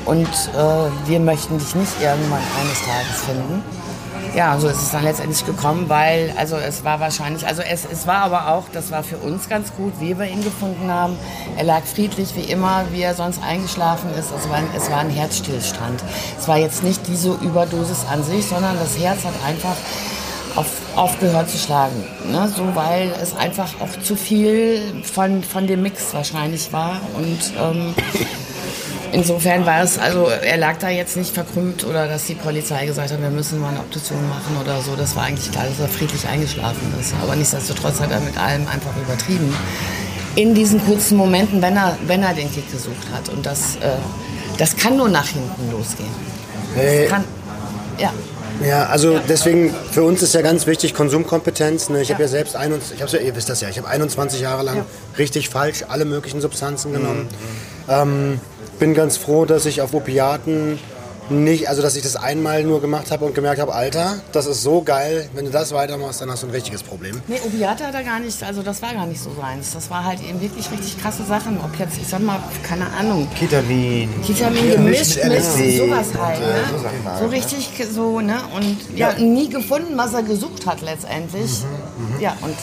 Und 0.05 0.27
äh, 0.27 1.07
wir 1.09 1.19
möchten 1.19 1.57
dich 1.57 1.75
nicht 1.75 1.93
irgendwann 2.01 2.41
eines 2.61 2.79
Tages 2.81 3.23
finden. 3.25 3.63
Ja, 4.35 4.57
so 4.59 4.67
ist 4.67 4.81
es 4.81 4.91
dann 4.91 5.03
letztendlich 5.03 5.45
gekommen, 5.45 5.85
weil, 5.89 6.33
also 6.37 6.55
es 6.55 6.83
war 6.83 6.99
wahrscheinlich, 6.99 7.45
also 7.47 7.61
es, 7.61 7.85
es 7.91 8.05
war 8.07 8.17
aber 8.17 8.49
auch, 8.53 8.65
das 8.71 8.91
war 8.91 9.03
für 9.03 9.17
uns 9.17 9.49
ganz 9.49 9.73
gut, 9.75 9.93
wie 9.99 10.17
wir 10.17 10.25
ihn 10.27 10.43
gefunden 10.43 10.89
haben. 10.91 11.17
Er 11.57 11.63
lag 11.63 11.81
friedlich 11.83 12.35
wie 12.35 12.41
immer, 12.51 12.85
wie 12.91 13.01
er 13.01 13.15
sonst 13.15 13.41
eingeschlafen 13.43 14.09
ist. 14.17 14.29
Es 14.31 14.47
war, 14.47 14.57
ein- 14.57 14.69
es 14.77 14.89
war 14.91 14.99
ein 14.99 15.09
Herzstillstand. 15.09 16.03
Es 16.39 16.47
war 16.47 16.57
jetzt 16.57 16.83
nicht 16.83 17.07
diese 17.07 17.31
Überdosis 17.33 18.05
an 18.09 18.23
sich, 18.23 18.45
sondern 18.45 18.77
das 18.79 18.97
Herz 18.99 19.25
hat 19.25 19.33
einfach 19.45 19.75
auf, 20.55 20.67
aufgehört 20.95 21.49
zu 21.49 21.57
schlagen. 21.57 22.03
Ne? 22.31 22.51
So, 22.55 22.63
weil 22.75 23.11
es 23.21 23.35
einfach 23.35 23.69
auch 23.81 24.01
zu 24.03 24.15
viel 24.15 24.81
von, 25.03 25.43
von 25.43 25.65
dem 25.67 25.81
Mix 25.81 26.13
wahrscheinlich 26.13 26.71
war. 26.71 27.01
Und 27.17 27.39
ähm, 27.59 27.93
Insofern 29.11 29.65
war 29.65 29.81
es, 29.83 29.97
also 29.97 30.27
er 30.27 30.57
lag 30.57 30.77
da 30.77 30.89
jetzt 30.89 31.17
nicht 31.17 31.33
verkrümmt 31.33 31.83
oder 31.83 32.07
dass 32.07 32.25
die 32.25 32.35
Polizei 32.35 32.85
gesagt 32.85 33.11
hat, 33.11 33.21
wir 33.21 33.29
müssen 33.29 33.59
mal 33.59 33.69
eine 33.69 33.79
Obduktion 33.79 34.27
machen 34.29 34.57
oder 34.61 34.81
so. 34.81 34.95
Das 34.95 35.15
war 35.15 35.23
eigentlich 35.23 35.51
klar, 35.51 35.65
dass 35.67 35.79
er 35.79 35.87
friedlich 35.87 36.27
eingeschlafen 36.27 36.93
ist. 36.99 37.13
Aber 37.21 37.35
nichtsdestotrotz 37.35 37.99
hat 37.99 38.11
er 38.11 38.19
mit 38.19 38.37
allem 38.37 38.67
einfach 38.67 38.95
übertrieben. 39.01 39.53
In 40.35 40.53
diesen 40.53 40.83
kurzen 40.85 41.17
Momenten, 41.17 41.61
wenn 41.61 41.75
er, 41.75 41.97
wenn 42.05 42.21
er 42.23 42.33
den 42.33 42.51
Kick 42.51 42.71
gesucht 42.71 43.07
hat. 43.13 43.29
Und 43.29 43.45
das, 43.45 43.77
äh, 43.77 43.89
das 44.57 44.75
kann 44.75 44.95
nur 44.95 45.09
nach 45.09 45.27
hinten 45.27 45.71
losgehen. 45.71 46.09
Hey, 46.75 47.07
Kann, 47.07 47.23
ja. 47.97 48.13
Ja, 48.65 48.87
also 48.87 49.19
deswegen, 49.27 49.73
für 49.91 50.03
uns 50.03 50.21
ist 50.21 50.33
ja 50.33 50.41
ganz 50.41 50.67
wichtig 50.67 50.93
Konsumkompetenz. 50.93 51.89
Ne? 51.89 52.01
Ich 52.01 52.11
habe 52.11 52.21
Ja. 52.21 52.27
ja 52.27 52.31
selbst, 52.31 52.55
21, 52.55 52.97
ich 52.97 53.01
hab's 53.01 53.13
ja, 53.13 53.19
ihr 53.19 53.35
wisst 53.35 53.49
das 53.49 53.61
ja, 53.61 53.69
ich 53.69 53.77
habe 53.77 53.87
21 53.87 54.41
Jahre 54.41 54.63
lang 54.63 54.85
richtig 55.17 55.49
falsch 55.49 55.85
alle 55.87 56.03
möglichen 56.05 56.41
Substanzen 56.41 56.91
genommen. 56.91 57.27
Ähm, 57.87 58.41
bin 58.79 58.93
ganz 58.93 59.17
froh, 59.17 59.45
dass 59.45 59.65
ich 59.65 59.81
auf 59.81 59.93
Opiaten 59.93 60.79
nicht, 61.31 61.69
also 61.69 61.83
dass 61.83 61.95
ich 61.95 62.01
das 62.01 62.15
einmal 62.15 62.63
nur 62.63 62.81
gemacht 62.81 63.11
habe 63.11 63.23
und 63.23 63.35
gemerkt 63.35 63.61
habe, 63.61 63.75
Alter, 63.75 64.15
das 64.31 64.47
ist 64.47 64.63
so 64.63 64.81
geil, 64.81 65.29
wenn 65.35 65.45
du 65.45 65.51
das 65.51 65.71
weitermachst, 65.71 66.21
dann 66.21 66.31
hast 66.31 66.41
du 66.41 66.47
ein 66.47 66.51
richtiges 66.51 66.81
Problem. 66.81 67.21
Nee, 67.27 67.39
Opiate 67.45 67.85
hat 67.85 67.93
er 67.93 68.01
gar 68.03 68.19
nicht, 68.19 68.41
also 68.41 68.63
das 68.63 68.81
war 68.81 68.93
gar 68.95 69.05
nicht 69.05 69.21
so 69.21 69.29
seins. 69.39 69.73
Das 69.73 69.91
war 69.91 70.03
halt 70.05 70.19
eben 70.27 70.41
wirklich 70.41 70.71
richtig 70.71 70.99
krasse 70.99 71.23
Sachen. 71.23 71.59
Ob 71.63 71.77
jetzt, 71.77 71.97
ich 72.01 72.07
sag 72.07 72.21
mal, 72.23 72.39
keine 72.63 72.87
Ahnung, 72.99 73.27
Ketamin. 73.37 74.09
Ketamin 74.25 74.71
gemischt 74.71 75.17
mit, 75.17 75.25
LSD 75.25 75.77
sowas 75.77 76.07
halt. 76.19 76.39
äh, 76.39 76.41
Ne? 76.41 76.63
so 76.71 76.83
halt, 76.83 77.19
so 77.19 77.25
richtig 77.27 77.69
so, 77.93 78.21
ne? 78.21 78.37
Und 78.55 78.77
ja, 78.97 79.13
nie 79.19 79.49
gefunden, 79.49 79.95
was 79.97 80.15
er 80.15 80.23
gesucht 80.23 80.65
hat 80.65 80.81
letztendlich. 80.81 81.61
Mhm, 81.61 82.19
Ja, 82.21 82.35
und 82.41 82.55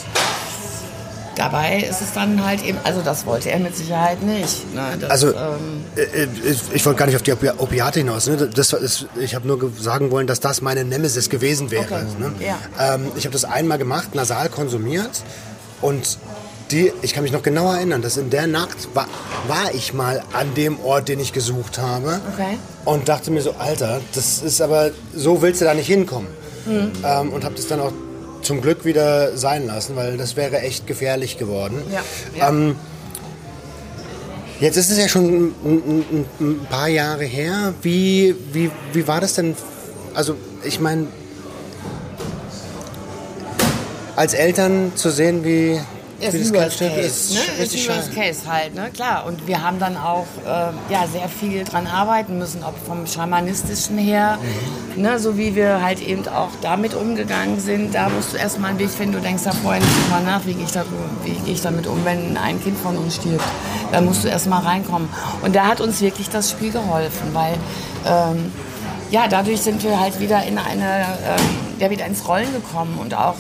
dabei 1.37 1.79
ist 1.89 2.01
es 2.01 2.13
dann 2.13 2.45
halt 2.45 2.65
eben, 2.65 2.79
also 2.85 3.01
das 3.03 3.27
wollte 3.27 3.51
er 3.51 3.59
mit 3.59 3.77
Sicherheit 3.77 4.23
nicht. 4.23 4.75
Ne? 4.75 4.83
Das, 5.01 5.11
Also, 5.11 5.29
ähm, 5.29 5.85
äh, 5.97 6.01
äh, 6.03 6.29
ich, 6.45 6.61
ich 6.73 6.85
wollte 6.87 6.99
gar 6.99 7.07
nicht 7.07 7.17
auf 7.17 7.23
die 7.23 7.33
Opi 7.33 7.51
Opiate 7.57 8.01
hinaus. 8.01 8.27
Ne? 8.27 8.37
Das 8.55 8.73
ist, 8.73 9.07
ich 9.21 9.35
habe 9.35 9.47
nur 9.47 9.59
ge- 9.59 9.71
sagen 9.81 10.11
wollen, 10.11 10.27
dass 10.27 10.41
das 10.41 10.61
meine 10.63 10.85
Nemesis 10.85 11.31
gewesen 11.31 11.71
wäre. 11.71 11.85
Okay. 11.85 12.05
Ne? 12.19 12.33
Ja. 12.41 12.95
Ähm, 12.95 13.13
ich 13.17 13.25
habe 13.25 13.33
das 13.33 13.45
einmal 13.45 13.79
gemacht, 13.79 14.15
nasal 14.15 14.49
konsumiert 14.49 15.23
und 15.81 16.19
die, 16.73 16.93
ich 17.03 17.13
kann 17.15 17.23
mich 17.23 17.31
noch 17.33 17.45
genau 17.45 17.73
erinnern, 17.73 18.03
dass 18.03 18.17
in 18.17 18.29
der 18.31 18.49
Nacht 18.49 18.89
war, 18.95 19.07
war 19.47 19.73
ich 19.73 19.95
mal 19.95 20.23
an 20.33 20.53
dem 20.57 20.81
Ort, 20.81 21.09
den 21.09 21.21
ich 21.21 21.33
gesucht 21.33 21.79
habe 21.79 22.21
Okay. 22.35 22.59
und 22.85 23.09
dachte 23.09 23.31
mir 23.31 23.41
so, 23.41 23.55
Alter, 23.59 24.01
das 24.17 24.43
ist 24.43 24.61
aber, 24.61 24.91
so 25.15 25.43
willst 25.43 25.61
du 25.61 25.65
da 25.65 25.75
nicht 25.75 25.87
hinkommen. 25.87 26.27
Mhm. 26.67 26.91
Ähm, 27.05 27.33
und 27.33 27.45
habe 27.45 27.55
das 27.55 27.69
dann 27.69 27.79
auch 27.79 27.93
zum 28.47 28.63
Glück 28.63 28.85
wieder 28.85 29.37
sein 29.37 29.67
lassen, 29.67 29.97
weil 29.97 30.17
das 30.17 30.37
wäre 30.37 30.61
echt 30.61 30.87
gefährlich 30.87 31.37
geworden. 31.37 31.83
ja. 32.37 32.49
Ähm, 32.49 32.77
Jetzt 34.59 34.79
ist 34.79 34.91
es 34.91 34.97
ja 34.97 35.07
schon 35.07 35.49
ein, 35.65 36.05
ein, 36.11 36.25
ein 36.41 36.67
paar 36.71 36.89
Jahre 36.89 37.25
her. 37.25 37.75
Wie, 37.83 38.35
wie, 38.53 38.71
wie 38.95 39.07
war 39.07 39.21
das 39.21 39.35
denn? 39.35 39.55
Also, 40.15 40.35
ich 40.65 40.81
meine, 40.81 41.09
als 44.15 44.33
Eltern 44.33 44.93
zu 44.95 45.11
sehen, 45.11 45.45
wie, 45.45 45.79
ist 46.21 46.33
wie 46.33 46.39
ein 46.39 46.53
das 46.53 46.53
Worst 46.53 46.79
Case, 46.79 47.01
ist 47.01 47.35
ne? 47.35 47.41
sch- 47.41 47.63
Ist 47.63 47.75
ein 47.91 47.97
Worst. 47.97 48.15
Case 48.15 48.41
halt, 48.51 48.75
ne? 48.75 48.91
Klar. 48.93 49.27
Und 49.27 49.47
wir 49.47 49.63
haben 49.63 49.79
dann 49.79 49.97
auch 49.97 50.27
äh, 50.45 50.93
ja, 50.93 51.07
sehr 51.13 51.29
viel 51.29 51.65
dran 51.65 51.87
arbeiten 51.87 52.39
müssen, 52.39 52.63
ob 52.65 52.75
vom 52.87 53.07
Schamanistischen 53.07 53.99
her, 53.99 54.39
Mhm. 54.97 55.03
ne? 55.03 55.19
so 55.19 55.37
wie 55.37 55.55
wir 55.55 55.83
halt 55.83 56.01
eben 56.01 56.27
auch 56.29 56.49
damit 56.63 56.95
umgegangen 56.95 57.61
sind. 57.61 57.95
Da 57.95 58.09
musst 58.09 58.33
du 58.33 58.37
erstmal 58.39 58.71
einen 58.71 58.79
Weg 58.79 58.91
finden, 58.91 59.13
du 59.15 59.21
denkst 59.21 59.43
da 59.45 59.53
vorher 59.53 59.81
nicht 59.83 59.93
drüber 60.07 60.21
nach, 60.25 60.45
wie 60.47 60.55
gehe 60.55 60.65
ich, 60.65 60.73
da, 60.73 60.85
wie 61.25 61.31
gehe 61.33 61.55
ich 61.55 61.61
damit 61.61 61.87
um, 61.87 62.05
wenn 62.05 62.37
ein 62.37 62.63
Kind 62.63 62.79
von 62.79 62.97
uns 62.97 63.17
stirbt. 63.17 63.45
Da 63.93 64.01
musst 64.01 64.25
du 64.25 64.29
erst 64.29 64.47
mal 64.47 64.61
reinkommen. 64.61 65.09
Und 65.43 65.55
da 65.55 65.67
hat 65.67 65.81
uns 65.81 66.01
wirklich 66.01 66.29
das 66.31 66.51
Spiel 66.51 66.73
geholfen, 66.73 67.35
weil 67.35 67.55
ähm, 68.07 68.53
ja, 69.11 69.29
dadurch 69.29 69.61
sind 69.61 69.83
wir 69.85 70.01
halt 70.01 70.19
wieder 70.19 70.43
in 70.45 70.59
eine, 70.59 70.85
ähm, 71.25 71.45
ja, 71.79 71.91
wieder 71.91 72.07
ins 72.07 72.27
Rollen 72.27 72.53
gekommen 72.53 72.99
und 73.01 73.15
auch 73.15 73.35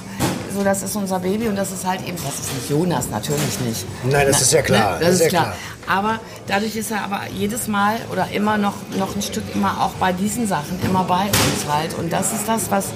so, 0.56 0.64
das 0.64 0.82
ist 0.82 0.96
unser 0.96 1.18
Baby 1.20 1.48
und 1.48 1.56
das 1.56 1.70
ist 1.70 1.84
halt 1.84 2.00
eben, 2.06 2.16
das 2.16 2.40
ist 2.40 2.54
nicht 2.54 2.70
Jonas, 2.70 3.10
natürlich 3.10 3.60
nicht. 3.60 3.84
Nein, 4.04 4.26
das 4.26 4.40
ist 4.40 4.52
ja 4.52 4.62
klar, 4.62 4.98
Ne? 4.98 5.06
Das, 5.06 5.20
ist 5.20 5.28
klar. 5.28 5.54
Aber 5.86 6.18
dadurch 6.46 6.75
ist 6.76 6.90
er 6.90 7.04
aber 7.04 7.20
jedes 7.32 7.68
Mal 7.68 7.96
oder 8.10 8.28
immer 8.32 8.56
noch, 8.58 8.75
noch 8.98 9.14
ein 9.14 9.22
Stück 9.22 9.44
immer 9.54 9.82
auch 9.82 9.92
bei 10.00 10.12
diesen 10.12 10.48
Sachen 10.48 10.80
immer 10.84 11.04
bei 11.04 11.26
uns 11.26 11.66
halt. 11.68 11.94
Und 11.94 12.12
das 12.12 12.32
ist 12.32 12.48
das, 12.48 12.70
was, 12.70 12.86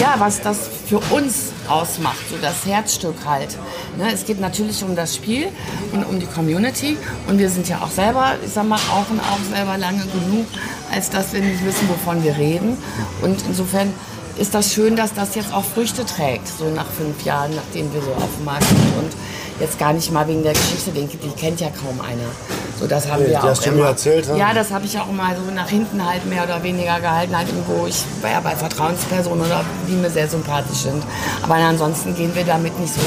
ja, 0.00 0.14
was 0.18 0.40
das 0.40 0.68
für 0.86 0.98
uns 1.12 1.52
ausmacht, 1.68 2.18
so 2.30 2.36
das 2.40 2.64
Herzstück 2.66 3.16
halt. 3.24 3.56
Ne? 3.96 4.12
Es 4.12 4.24
geht 4.24 4.40
natürlich 4.40 4.84
um 4.84 4.94
das 4.94 5.16
Spiel 5.16 5.48
und 5.92 6.04
um 6.04 6.20
die 6.20 6.26
Community. 6.26 6.96
Und 7.26 7.38
wir 7.38 7.50
sind 7.50 7.68
ja 7.68 7.80
auch 7.80 7.90
selber, 7.90 8.34
ich 8.44 8.52
sag 8.52 8.68
mal, 8.68 8.78
auch 8.92 9.10
und 9.10 9.20
auch 9.20 9.40
selber 9.52 9.78
lange 9.78 10.04
genug, 10.06 10.46
als 10.94 11.10
dass 11.10 11.32
wir 11.32 11.40
nicht 11.40 11.64
wissen, 11.64 11.88
wovon 11.88 12.22
wir 12.22 12.36
reden. 12.36 12.76
Und 13.22 13.42
insofern 13.48 13.92
ist 14.38 14.54
das 14.54 14.72
schön, 14.72 14.96
dass 14.96 15.12
das 15.14 15.34
jetzt 15.34 15.52
auch 15.52 15.64
Früchte 15.64 16.04
trägt, 16.06 16.46
so 16.48 16.64
nach 16.70 16.86
fünf 16.86 17.24
Jahren, 17.24 17.54
nachdem 17.54 17.92
wir 17.92 18.00
so 18.00 18.12
auf 18.12 18.28
dem 18.36 18.44
Markt 18.44 18.64
sind. 18.64 18.78
Und 18.98 19.12
jetzt 19.60 19.78
gar 19.78 19.92
nicht 19.92 20.10
mal 20.12 20.26
wegen 20.28 20.42
der 20.42 20.52
Geschichte, 20.52 20.90
den, 20.92 21.08
die 21.08 21.30
kennt 21.30 21.60
ja 21.60 21.68
kaum 21.68 22.00
einer. 22.00 22.22
So, 22.78 22.86
das 22.86 23.10
haben 23.10 23.22
Nee, 23.22 23.30
wir 23.30 23.30
die 23.30 23.36
auch 23.38 23.48
hast 23.50 23.66
du 23.66 23.70
immer. 23.70 23.82
mir 23.82 23.88
erzählt, 23.88 24.26
ja? 24.28 24.36
Ja, 24.36 24.54
das 24.54 24.70
habe 24.70 24.84
ich 24.86 24.98
auch 24.98 25.08
immer 25.08 25.30
so 25.34 25.52
nach 25.52 25.68
hinten 25.68 26.04
halt 26.04 26.24
mehr 26.26 26.44
oder 26.44 26.62
weniger 26.62 27.00
gehalten, 27.00 27.36
halt 27.36 27.48
irgendwo. 27.48 27.86
Ich 27.86 28.04
war 28.22 28.30
ja 28.30 28.40
bei 28.40 28.54
Vertrauenspersonen 28.54 29.44
oder 29.44 29.64
die 29.88 29.94
mir 29.94 30.10
sehr 30.10 30.28
sympathisch 30.28 30.78
sind. 30.78 31.02
Aber 31.42 31.54
ansonsten 31.54 32.14
gehen 32.14 32.32
wir 32.34 32.44
damit 32.44 32.78
nicht 32.78 32.94
so 32.94 33.00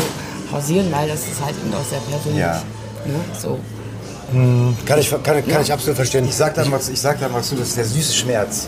hausieren, 0.52 0.92
weil 0.92 1.08
das 1.08 1.22
ist 1.22 1.42
halt 1.44 1.56
eben 1.64 1.74
auch 1.74 1.86
sehr 1.90 2.00
persönlich. 2.00 2.42
Ja. 2.42 2.62
Ne? 3.06 3.16
So. 3.42 3.60
Kann 4.86 5.00
ich, 5.00 5.10
kann, 5.10 5.46
kann 5.48 5.62
ich 5.62 5.74
absolut 5.74 5.96
verstehen. 5.96 6.26
Ich 6.26 6.36
sag 6.36 6.54
da 6.56 6.64
mal, 6.66 6.80
ich 6.92 7.02
sag 7.02 7.20
da 7.20 7.28
mal 7.30 7.42
zu, 7.42 7.56
das 7.56 7.70
ist 7.70 7.78
der 7.78 7.86
süße 7.86 8.14
Schmerz. 8.14 8.68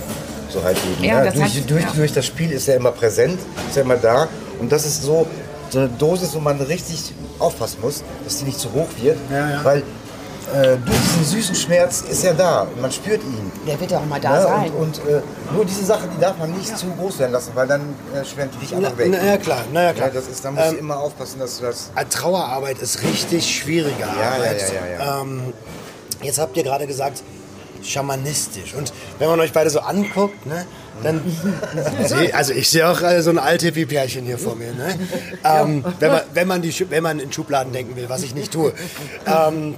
So 0.53 0.63
halt 0.63 0.77
eben. 0.93 1.03
Ja, 1.03 1.19
ne? 1.19 1.25
das 1.25 1.33
durch, 1.35 1.55
hat- 1.57 1.69
durch, 1.69 1.83
ja. 1.83 1.91
durch 1.95 2.13
das 2.13 2.25
Spiel 2.25 2.51
ist 2.51 2.67
er 2.67 2.75
immer 2.75 2.91
präsent, 2.91 3.39
ist 3.69 3.77
er 3.77 3.83
immer 3.83 3.97
da. 3.97 4.27
Und 4.59 4.71
das 4.71 4.85
ist 4.85 5.01
so, 5.03 5.25
so 5.69 5.79
eine 5.79 5.89
Dosis, 5.89 6.33
wo 6.35 6.39
man 6.39 6.61
richtig 6.61 7.13
aufpassen 7.39 7.79
muss, 7.81 8.03
dass 8.23 8.37
die 8.37 8.45
nicht 8.45 8.59
zu 8.59 8.71
hoch 8.71 8.87
wird. 9.01 9.17
Ja, 9.31 9.49
ja. 9.49 9.59
Weil 9.65 9.79
äh, 9.79 10.77
durch 10.85 10.97
diesen 10.99 11.25
süßen 11.25 11.55
Schmerz 11.55 12.01
ist 12.01 12.23
er 12.23 12.35
da 12.35 12.61
und 12.61 12.79
man 12.81 12.91
spürt 12.91 13.23
ihn. 13.23 13.51
Der 13.65 13.79
wird 13.79 13.89
ja 13.91 13.97
auch 13.97 14.05
mal 14.05 14.19
da 14.19 14.35
Ne? 14.37 14.41
sein. 14.43 14.71
Und, 14.73 14.99
und 14.99 15.09
äh, 15.09 15.21
nur 15.55 15.65
diese 15.65 15.83
Sachen, 15.85 16.09
die 16.15 16.21
darf 16.21 16.37
man 16.37 16.51
nicht 16.51 16.77
zu 16.77 16.85
groß 16.99 17.17
werden 17.19 17.31
lassen, 17.31 17.51
weil 17.55 17.65
dann 17.65 17.81
äh, 18.13 18.23
schwemmt 18.23 18.53
dich 18.61 18.69
Na, 18.71 18.77
einfach 18.89 18.97
weg. 18.99 19.07
na 19.09 19.25
ja, 19.25 19.37
klar, 19.37 19.63
na 19.73 19.83
ja, 19.83 19.93
klar. 19.93 20.07
Ja, 20.09 20.13
das 20.13 20.27
ist, 20.27 20.45
da 20.45 20.51
musst 20.51 20.65
Ähm, 20.67 20.73
du 20.73 20.79
immer 20.79 20.99
aufpassen, 20.99 21.39
dass 21.39 21.57
du 21.57 21.65
das. 21.65 21.89
Äh, 21.95 22.05
Trauerarbeit 22.05 22.77
ist 22.79 23.01
richtig 23.01 23.43
schwierige 23.55 24.01
ja, 24.01 24.07
Arbeit. 24.35 24.61
ja, 24.99 25.05
ja, 25.05 25.21
Ähm, 25.21 25.53
jetzt 26.21 26.37
habt 26.37 26.55
ihr 26.57 26.63
gerade 26.63 26.85
gesagt, 26.85 27.23
schamanistisch. 27.85 28.73
Und 28.73 28.93
wenn 29.19 29.29
man 29.29 29.39
euch 29.39 29.51
beide 29.51 29.69
so 29.69 29.79
anguckt, 29.79 30.45
ne, 30.45 30.65
dann. 31.01 31.21
also 32.33 32.53
ich 32.53 32.69
sehe 32.69 32.87
auch 32.87 33.01
äh, 33.01 33.21
so 33.21 33.29
ein 33.29 33.39
alt 33.39 33.61
Hippie-Pärchen 33.61 34.25
hier 34.25 34.37
vor 34.37 34.55
mir. 34.55 34.73
Ne? 34.73 34.97
Ähm, 35.43 35.83
wenn, 35.99 36.11
man, 36.11 36.21
wenn, 36.33 36.47
man 36.47 36.61
die, 36.61 36.89
wenn 36.89 37.03
man 37.03 37.19
in 37.19 37.31
Schubladen 37.31 37.73
denken 37.73 37.95
will, 37.95 38.09
was 38.09 38.23
ich 38.23 38.35
nicht 38.35 38.51
tue. 38.51 38.73
Ähm, 39.25 39.75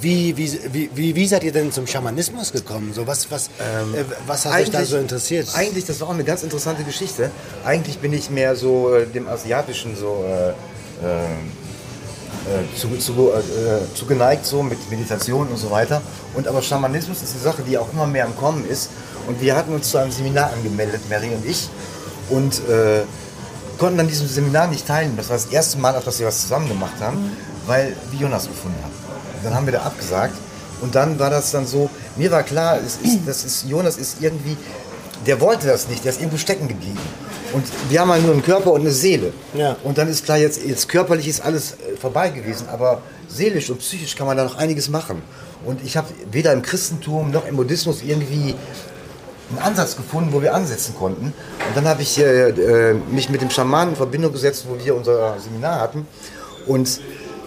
wie, 0.00 0.36
wie, 0.36 0.90
wie, 0.94 1.16
wie, 1.16 1.26
seid 1.26 1.42
ihr 1.44 1.52
denn 1.52 1.72
zum 1.72 1.86
Schamanismus 1.86 2.52
gekommen? 2.52 2.92
So, 2.92 3.06
was, 3.06 3.30
was, 3.30 3.46
äh, 3.46 4.04
was 4.26 4.44
hat 4.44 4.60
euch 4.60 4.70
da 4.70 4.84
so 4.84 4.98
interessiert? 4.98 5.48
Eigentlich, 5.54 5.86
das 5.86 6.00
war 6.00 6.08
auch 6.08 6.14
eine 6.14 6.24
ganz 6.24 6.42
interessante 6.42 6.84
Geschichte. 6.84 7.30
Eigentlich 7.64 7.98
bin 7.98 8.12
ich 8.12 8.28
mehr 8.28 8.56
so 8.56 8.94
äh, 8.94 9.06
dem 9.06 9.26
Asiatischen 9.26 9.96
so 9.96 10.24
äh, 10.28 10.52
äh, 12.46 12.76
zu, 12.78 12.96
zu, 12.98 13.30
äh, 13.32 13.94
zu 13.94 14.06
geneigt, 14.06 14.46
so 14.46 14.62
mit 14.62 14.90
Meditation 14.90 15.48
und 15.48 15.56
so 15.56 15.70
weiter. 15.70 16.02
Und 16.34 16.46
aber 16.48 16.62
Schamanismus 16.62 17.22
ist 17.22 17.32
eine 17.34 17.42
Sache, 17.42 17.62
die 17.62 17.78
auch 17.78 17.92
immer 17.92 18.06
mehr 18.06 18.24
am 18.24 18.36
Kommen 18.36 18.66
ist. 18.66 18.90
Und 19.26 19.40
wir 19.40 19.56
hatten 19.56 19.74
uns 19.74 19.90
zu 19.90 19.98
einem 19.98 20.12
Seminar 20.12 20.52
angemeldet, 20.52 21.00
Mary 21.08 21.30
und 21.34 21.44
ich, 21.44 21.68
und 22.28 22.60
äh, 22.68 23.02
konnten 23.78 24.00
an 24.00 24.08
diesem 24.08 24.28
Seminar 24.28 24.68
nicht 24.68 24.86
teilnehmen. 24.86 25.16
Das 25.16 25.28
war 25.28 25.36
das 25.36 25.46
erste 25.46 25.78
Mal, 25.78 25.96
auch, 25.96 26.04
dass 26.04 26.18
wir 26.18 26.26
was 26.26 26.42
zusammen 26.42 26.68
gemacht 26.68 27.00
haben, 27.00 27.36
weil 27.66 27.96
wir 28.10 28.20
Jonas 28.20 28.46
gefunden 28.46 28.78
haben. 28.82 28.92
Dann 29.42 29.54
haben 29.54 29.66
wir 29.66 29.72
da 29.72 29.82
abgesagt. 29.82 30.34
Und 30.80 30.94
dann 30.94 31.18
war 31.18 31.30
das 31.30 31.50
dann 31.50 31.66
so, 31.66 31.88
mir 32.16 32.30
war 32.30 32.42
klar, 32.42 32.78
es 32.78 32.98
ist, 33.02 33.20
das 33.26 33.44
ist, 33.44 33.64
Jonas 33.64 33.96
ist 33.96 34.18
irgendwie, 34.20 34.56
der 35.26 35.40
wollte 35.40 35.66
das 35.66 35.88
nicht, 35.88 36.04
der 36.04 36.12
ist 36.12 36.20
irgendwo 36.20 36.36
stecken 36.36 36.68
geblieben. 36.68 37.00
Und 37.56 37.64
wir 37.88 38.00
haben 38.02 38.10
halt 38.10 38.22
nur 38.22 38.34
einen 38.34 38.42
Körper 38.42 38.70
und 38.72 38.82
eine 38.82 38.90
Seele. 38.90 39.32
Ja. 39.54 39.76
Und 39.82 39.96
dann 39.96 40.08
ist 40.10 40.26
klar, 40.26 40.36
jetzt, 40.36 40.62
jetzt 40.62 40.90
körperlich 40.90 41.26
ist 41.26 41.40
alles 41.40 41.72
äh, 41.72 41.96
vorbei 41.96 42.28
gewesen, 42.28 42.68
aber 42.70 43.00
seelisch 43.28 43.70
und 43.70 43.78
psychisch 43.78 44.14
kann 44.14 44.26
man 44.26 44.36
da 44.36 44.44
noch 44.44 44.56
einiges 44.56 44.90
machen. 44.90 45.22
Und 45.64 45.82
ich 45.82 45.96
habe 45.96 46.06
weder 46.30 46.52
im 46.52 46.60
Christentum 46.60 47.30
noch 47.30 47.46
im 47.46 47.56
Buddhismus 47.56 48.02
irgendwie 48.02 48.54
einen 49.48 49.58
Ansatz 49.62 49.96
gefunden, 49.96 50.34
wo 50.34 50.42
wir 50.42 50.54
ansetzen 50.54 50.94
konnten. 50.98 51.32
Und 51.66 51.74
dann 51.74 51.88
habe 51.88 52.02
ich 52.02 52.18
äh, 52.18 52.50
äh, 52.50 52.94
mich 53.10 53.30
mit 53.30 53.40
dem 53.40 53.48
Schamanen 53.48 53.92
in 53.92 53.96
Verbindung 53.96 54.32
gesetzt, 54.32 54.66
wo 54.68 54.76
wir 54.84 54.94
unser 54.94 55.40
Seminar 55.40 55.80
hatten. 55.80 56.06
Und 56.66 57.00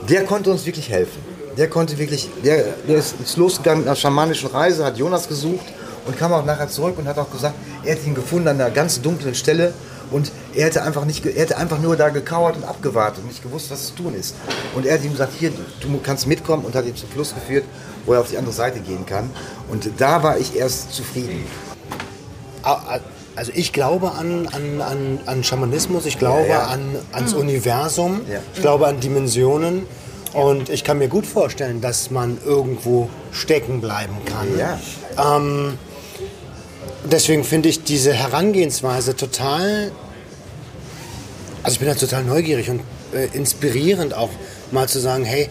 der 0.09 0.23
konnte 0.23 0.49
uns 0.49 0.65
wirklich 0.65 0.89
helfen. 0.89 1.21
Der 1.55 1.69
konnte 1.69 1.99
wirklich, 1.99 2.27
der, 2.43 2.63
der 2.87 2.97
ist 2.97 3.13
ist 3.23 3.37
losgegangen 3.37 3.81
mit 3.81 3.87
einer 3.87 3.95
schamanischen 3.95 4.49
Reise, 4.49 4.83
hat 4.85 4.97
Jonas 4.97 5.27
gesucht 5.27 5.67
und 6.07 6.17
kam 6.17 6.33
auch 6.33 6.45
nachher 6.45 6.67
zurück 6.67 6.95
und 6.97 7.07
hat 7.07 7.19
auch 7.19 7.29
gesagt, 7.29 7.53
er 7.83 7.91
hätte 7.91 8.07
ihn 8.07 8.15
gefunden 8.15 8.47
an 8.47 8.59
einer 8.59 8.71
ganz 8.71 8.99
dunklen 8.99 9.35
Stelle 9.35 9.71
und 10.11 10.31
er 10.55 10.65
hätte 10.65 10.83
einfach 10.83 11.05
nicht, 11.05 11.25
er 11.25 11.33
hätte 11.33 11.57
einfach 11.57 11.79
nur 11.79 11.95
da 11.95 12.09
gekauert 12.09 12.55
und 12.57 12.63
abgewartet 12.63 13.19
und 13.19 13.27
nicht 13.27 13.43
gewusst, 13.43 13.69
was 13.71 13.87
zu 13.87 13.95
tun 13.95 14.15
ist. 14.15 14.35
Und 14.75 14.85
er 14.85 14.95
hat 14.95 15.03
ihm 15.03 15.11
gesagt, 15.11 15.33
hier, 15.39 15.51
du 15.81 15.99
kannst 16.01 16.27
mitkommen 16.27 16.65
und 16.65 16.75
hat 16.75 16.85
ihn 16.85 16.95
zum 16.95 17.09
Fluss 17.09 17.33
geführt, 17.33 17.65
wo 18.05 18.13
er 18.13 18.21
auf 18.21 18.29
die 18.29 18.37
andere 18.37 18.53
Seite 18.53 18.79
gehen 18.79 19.05
kann. 19.05 19.29
Und 19.69 19.89
da 19.97 20.23
war 20.23 20.37
ich 20.37 20.55
erst 20.55 20.93
zufrieden. 20.93 21.45
Ah, 22.63 22.99
Also 23.35 23.51
ich 23.55 23.71
glaube 23.71 24.11
an, 24.13 24.47
an, 24.51 24.81
an, 24.81 25.19
an 25.25 25.43
Schamanismus, 25.43 26.05
ich 26.05 26.17
glaube 26.19 26.41
Ja, 26.47 26.47
ja. 26.47 26.67
An, 26.67 26.95
ans 27.13 27.33
Universum, 27.33 28.21
Ja. 28.29 28.39
ich 28.53 28.61
glaube 28.61 28.85
an 28.87 28.99
Dimensionen 28.99 29.85
und 30.33 30.69
ich 30.69 30.83
kann 30.83 30.97
mir 30.97 31.07
gut 31.07 31.25
vorstellen, 31.25 31.79
dass 31.79 32.11
man 32.11 32.37
irgendwo 32.45 33.09
stecken 33.31 33.79
bleiben 33.79 34.15
kann. 34.25 34.47
Ja. 34.57 34.77
Ähm, 35.37 35.77
deswegen 37.05 37.43
finde 37.43 37.69
ich 37.69 37.83
diese 37.83 38.13
Herangehensweise 38.13 39.15
total, 39.15 39.91
also 41.63 41.73
ich 41.73 41.79
bin 41.79 41.87
da 41.87 41.95
total 41.95 42.23
neugierig 42.23 42.69
und 42.69 42.81
äh, 43.13 43.27
inspirierend 43.33 44.13
auch 44.13 44.29
mal 44.71 44.87
zu 44.87 44.99
sagen, 44.99 45.23
hey, 45.23 45.49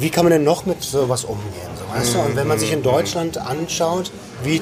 wie 0.00 0.10
kann 0.10 0.24
man 0.24 0.32
denn 0.32 0.44
noch 0.44 0.66
mit 0.66 0.82
sowas 0.82 1.24
umgehen? 1.24 1.70
So, 1.78 1.98
weißt 1.98 2.14
du? 2.14 2.18
Und 2.20 2.36
wenn 2.36 2.46
man 2.46 2.58
sich 2.58 2.72
in 2.72 2.82
Deutschland 2.82 3.38
anschaut, 3.38 4.10
wie, 4.42 4.60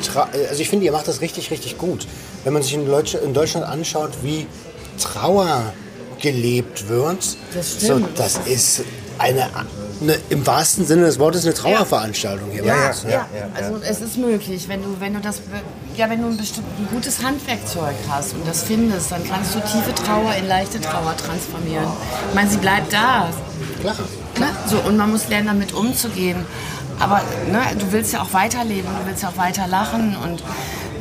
also 0.48 0.60
ich 0.60 0.68
finde, 0.68 0.86
ihr 0.86 0.92
macht 0.92 1.08
das 1.08 1.20
richtig, 1.20 1.50
richtig 1.50 1.78
gut. 1.78 2.06
Wenn 2.44 2.52
man 2.52 2.62
sich 2.62 2.74
in, 2.74 2.86
Deutsch, 2.86 3.14
in 3.14 3.32
Deutschland 3.32 3.66
anschaut, 3.66 4.10
wie 4.22 4.46
Trauer 4.98 5.72
gelebt 6.20 6.88
wird, 6.88 7.36
Das 7.54 7.80
so, 7.80 8.00
das 8.16 8.38
ist 8.46 8.82
eine, 9.18 9.48
eine, 10.00 10.18
im 10.30 10.46
wahrsten 10.46 10.86
Sinne 10.86 11.02
des 11.02 11.18
Wortes 11.18 11.44
eine 11.44 11.54
Trauerveranstaltung 11.54 12.50
hier. 12.50 12.62
bei 12.62 12.68
Ja, 12.68 12.90
ja. 13.04 13.10
Ja, 13.10 13.26
also 13.54 13.76
es 13.82 14.00
ist 14.00 14.16
möglich, 14.16 14.68
wenn 14.68 14.82
du, 14.82 14.96
wenn 14.98 15.14
du 15.14 15.20
das, 15.20 15.40
ja, 15.96 16.08
wenn 16.08 16.22
du 16.22 16.28
ein 16.28 16.36
bestimmt 16.36 16.66
ein 16.78 16.88
gutes 16.92 17.22
Handwerkzeug 17.22 17.94
hast 18.08 18.34
und 18.34 18.46
das 18.46 18.62
findest, 18.62 19.12
dann 19.12 19.22
kannst 19.26 19.54
du 19.54 19.60
tiefe 19.60 19.94
Trauer 19.94 20.34
in 20.34 20.48
leichte 20.48 20.80
Trauer 20.80 21.16
transformieren. 21.16 21.86
Ich 22.28 22.34
meine, 22.34 22.50
sie 22.50 22.58
bleibt 22.58 22.92
da. 22.92 23.28
Klar. 23.80 23.96
Ne? 24.38 24.46
So, 24.66 24.78
und 24.78 24.96
man 24.96 25.10
muss 25.10 25.28
lernen, 25.28 25.48
damit 25.48 25.72
umzugehen. 25.72 26.46
Aber 26.98 27.22
ne, 27.50 27.60
du 27.78 27.92
willst 27.92 28.12
ja 28.12 28.20
auch 28.20 28.32
weiterleben, 28.32 28.88
du 29.00 29.06
willst 29.06 29.22
ja 29.22 29.30
auch 29.30 29.36
weiter 29.36 29.66
lachen 29.66 30.16
und 30.22 30.42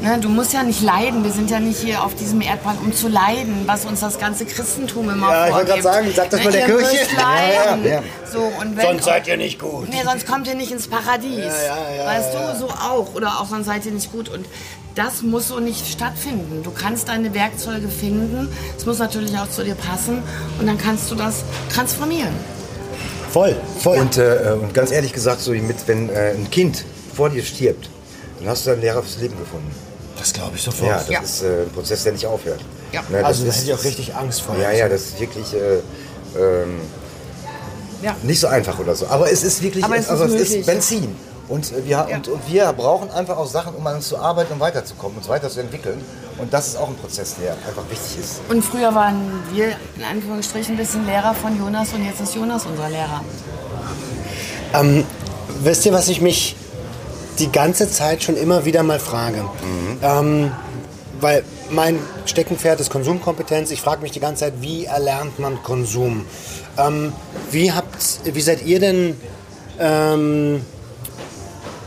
ne, 0.02 0.18
du 0.20 0.30
musst 0.30 0.54
ja 0.54 0.64
nicht 0.64 0.82
leiden. 0.82 1.24
Wir 1.24 1.32
sind 1.32 1.50
ja 1.50 1.60
nicht 1.60 1.80
hier 1.80 2.04
auf 2.04 2.16
diesem 2.16 2.42
Erdball, 2.42 2.76
um 2.84 2.94
zu 2.94 3.08
leiden, 3.08 3.64
was 3.66 3.86
uns 3.86 4.00
das 4.00 4.20
ganze 4.20 4.46
Christentum 4.46 5.10
immer 5.10 5.32
Ja, 5.32 5.48
ich 5.48 5.54
wollte 5.54 5.68
vorgibt. 5.72 5.84
gerade 5.86 5.96
sagen, 6.04 6.14
sag 6.16 6.30
das 6.30 6.40
Ne, 6.40 6.46
mal 6.46 6.52
der 6.52 6.62
ihr 6.62 6.76
Kirche. 6.78 6.98
müsst 6.98 7.12
leiden. 7.18 7.84
Ja, 7.84 7.90
ja, 7.90 7.96
ja. 7.98 8.04
So, 8.32 8.40
und 8.62 8.78
wenn, 8.78 8.86
Sonst 8.86 9.06
seid 9.06 9.28
ihr 9.28 9.38
nicht 9.38 9.60
gut. 9.60 9.90
Nee, 9.90 10.02
sonst 10.04 10.26
kommt 10.28 10.48
ihr 10.48 10.56
nicht 10.56 10.72
ins 10.72 10.88
Paradies. 10.88 11.38
ja, 11.38 11.96
ja, 11.98 12.06
weißt 12.06 12.34
ja. 12.34 12.54
du, 12.54 12.60
so 12.60 12.66
auch. 12.70 13.14
Oder 13.16 13.40
auch 13.40 13.48
sonst 13.48 13.66
seid 13.66 13.86
ihr 13.86 13.92
nicht 13.92 14.12
gut. 14.12 14.30
Und 14.30 14.46
das 14.96 15.22
muss 15.22 15.48
so 15.50 15.60
nicht 15.60 15.88
stattfinden. 15.88 16.64
Du 16.64 16.72
kannst 16.72 17.08
deine 17.10 17.34
Werkzeuge 17.34 17.88
finden. 17.88 18.50
Es 18.78 18.86
muss 18.86 19.00
natürlich 19.00 19.38
auch 19.38 19.50
zu 19.50 19.64
dir 19.64 19.76
passen. 19.76 20.22
Und 20.60 20.68
dann 20.68 20.78
kannst 20.78 21.10
du 21.12 21.16
das 21.16 21.44
transformieren. 21.74 22.34
Voll, 23.32 23.56
voll. 23.80 23.98
Und, 24.00 24.18
äh, 24.18 24.56
und 24.60 24.74
ganz 24.74 24.92
ehrlich 24.92 25.14
gesagt, 25.14 25.40
so 25.42 25.52
mit, 25.52 25.88
wenn 25.88 26.10
äh, 26.10 26.32
ein 26.32 26.50
Kind 26.50 26.84
vor 27.16 27.30
dir 27.30 27.44
stirbt, 27.44 27.90
dann 28.40 28.48
hast 28.50 28.66
du 28.66 28.72
einen 28.72 28.82
Lehrer 28.82 29.04
fürs 29.04 29.20
Leben 29.20 29.38
gefunden. 29.38 29.70
Das 30.20 30.34
glaube 30.34 30.52
ich 30.56 30.62
sofort. 30.62 30.90
Ja, 30.90 30.98
das 30.98 31.10
Ja. 31.10 31.20
ist 31.22 31.42
äh, 31.44 31.64
ein 31.64 31.70
Prozess, 31.72 32.04
der 32.04 32.14
nicht 32.14 32.26
aufhört. 32.26 32.60
Ja. 32.92 33.02
Ne, 33.10 33.18
das 33.20 33.24
also 33.26 33.44
da 33.44 33.50
ist- 33.50 33.56
hätte 33.58 33.66
ich 33.68 33.74
auch 33.74 33.84
richtig 33.84 34.16
Angst 34.16 34.42
vor. 34.42 34.58
Ja, 34.58 34.72
ja, 34.72 34.88
das 34.90 35.02
ist 35.02 35.20
wirklich 35.20 35.54
äh, 35.54 35.76
ähm, 36.40 36.80
Ja. 38.02 38.16
nicht 38.24 38.40
so 38.40 38.48
einfach 38.48 38.78
oder 38.80 38.96
so. 38.96 39.08
Aber 39.08 39.32
es 39.32 39.44
ist 39.44 39.62
wirklich, 39.62 39.84
Aber 39.84 39.96
es 39.96 40.06
ist 40.06 40.10
also 40.12 40.26
es 40.26 40.32
möglich. 40.32 40.56
ist 40.60 40.66
Benzin. 40.66 41.16
Und, 41.48 41.72
äh, 41.72 41.84
wir, 41.86 41.90
Ja. 42.10 42.16
und, 42.16 42.28
und 42.28 42.42
wir 42.48 42.72
brauchen 42.74 43.10
einfach 43.12 43.38
auch 43.38 43.48
Sachen, 43.48 43.74
um 43.76 43.86
an 43.88 43.96
uns 43.96 44.08
zu 44.08 44.18
arbeiten 44.20 44.54
und 44.54 44.60
weiterzukommen, 44.60 45.18
uns 45.18 45.28
weiterzuentwickeln. 45.28 46.00
Und 46.38 46.54
das 46.54 46.68
ist 46.68 46.78
auch 46.78 46.88
ein 46.88 46.96
Prozess, 46.96 47.36
der 47.42 47.54
einfach 47.54 47.84
wichtig 47.90 48.20
ist. 48.24 48.40
Und 48.50 48.64
früher 48.64 48.94
waren 48.96 49.44
wir 49.52 49.70
in 49.98 50.04
Anführungsstrichen 50.10 50.76
ein 50.76 50.78
bisschen 50.78 51.06
Lehrer 51.06 51.34
von 51.34 51.58
Jonas 51.60 51.92
und 51.94 52.06
jetzt 52.06 52.22
ist 52.22 52.36
Jonas 52.36 52.66
unser 52.66 52.88
Lehrer. 52.90 53.22
Ähm, 54.74 55.04
wisst 55.64 55.86
ihr, 55.86 55.92
was 55.94 56.08
ich 56.08 56.22
mich 56.22 56.56
die 57.40 57.52
ganze 57.52 57.90
Zeit 57.90 58.24
schon 58.24 58.38
immer 58.38 58.66
wieder 58.66 58.84
mal 58.84 59.00
frage? 59.00 59.46
Ähm, 60.02 60.52
weil 61.22 61.44
mein 61.70 62.00
Steckenpferd 62.26 62.80
ist 62.80 62.90
Konsumkompetenz. 62.90 63.72
Ich 63.72 63.82
frage 63.82 64.02
mich 64.02 64.12
die 64.12 64.20
ganze 64.20 64.46
Zeit, 64.46 64.54
wie 64.62 64.86
erlernt 64.86 65.40
man 65.40 65.62
Konsum? 65.64 66.26
Ähm, 66.78 67.14
wie, 67.52 67.72
habt, 67.72 68.22
wie 68.24 68.42
seid 68.42 68.66
ihr 68.66 68.80
denn 68.80 69.16
ähm, 69.80 70.66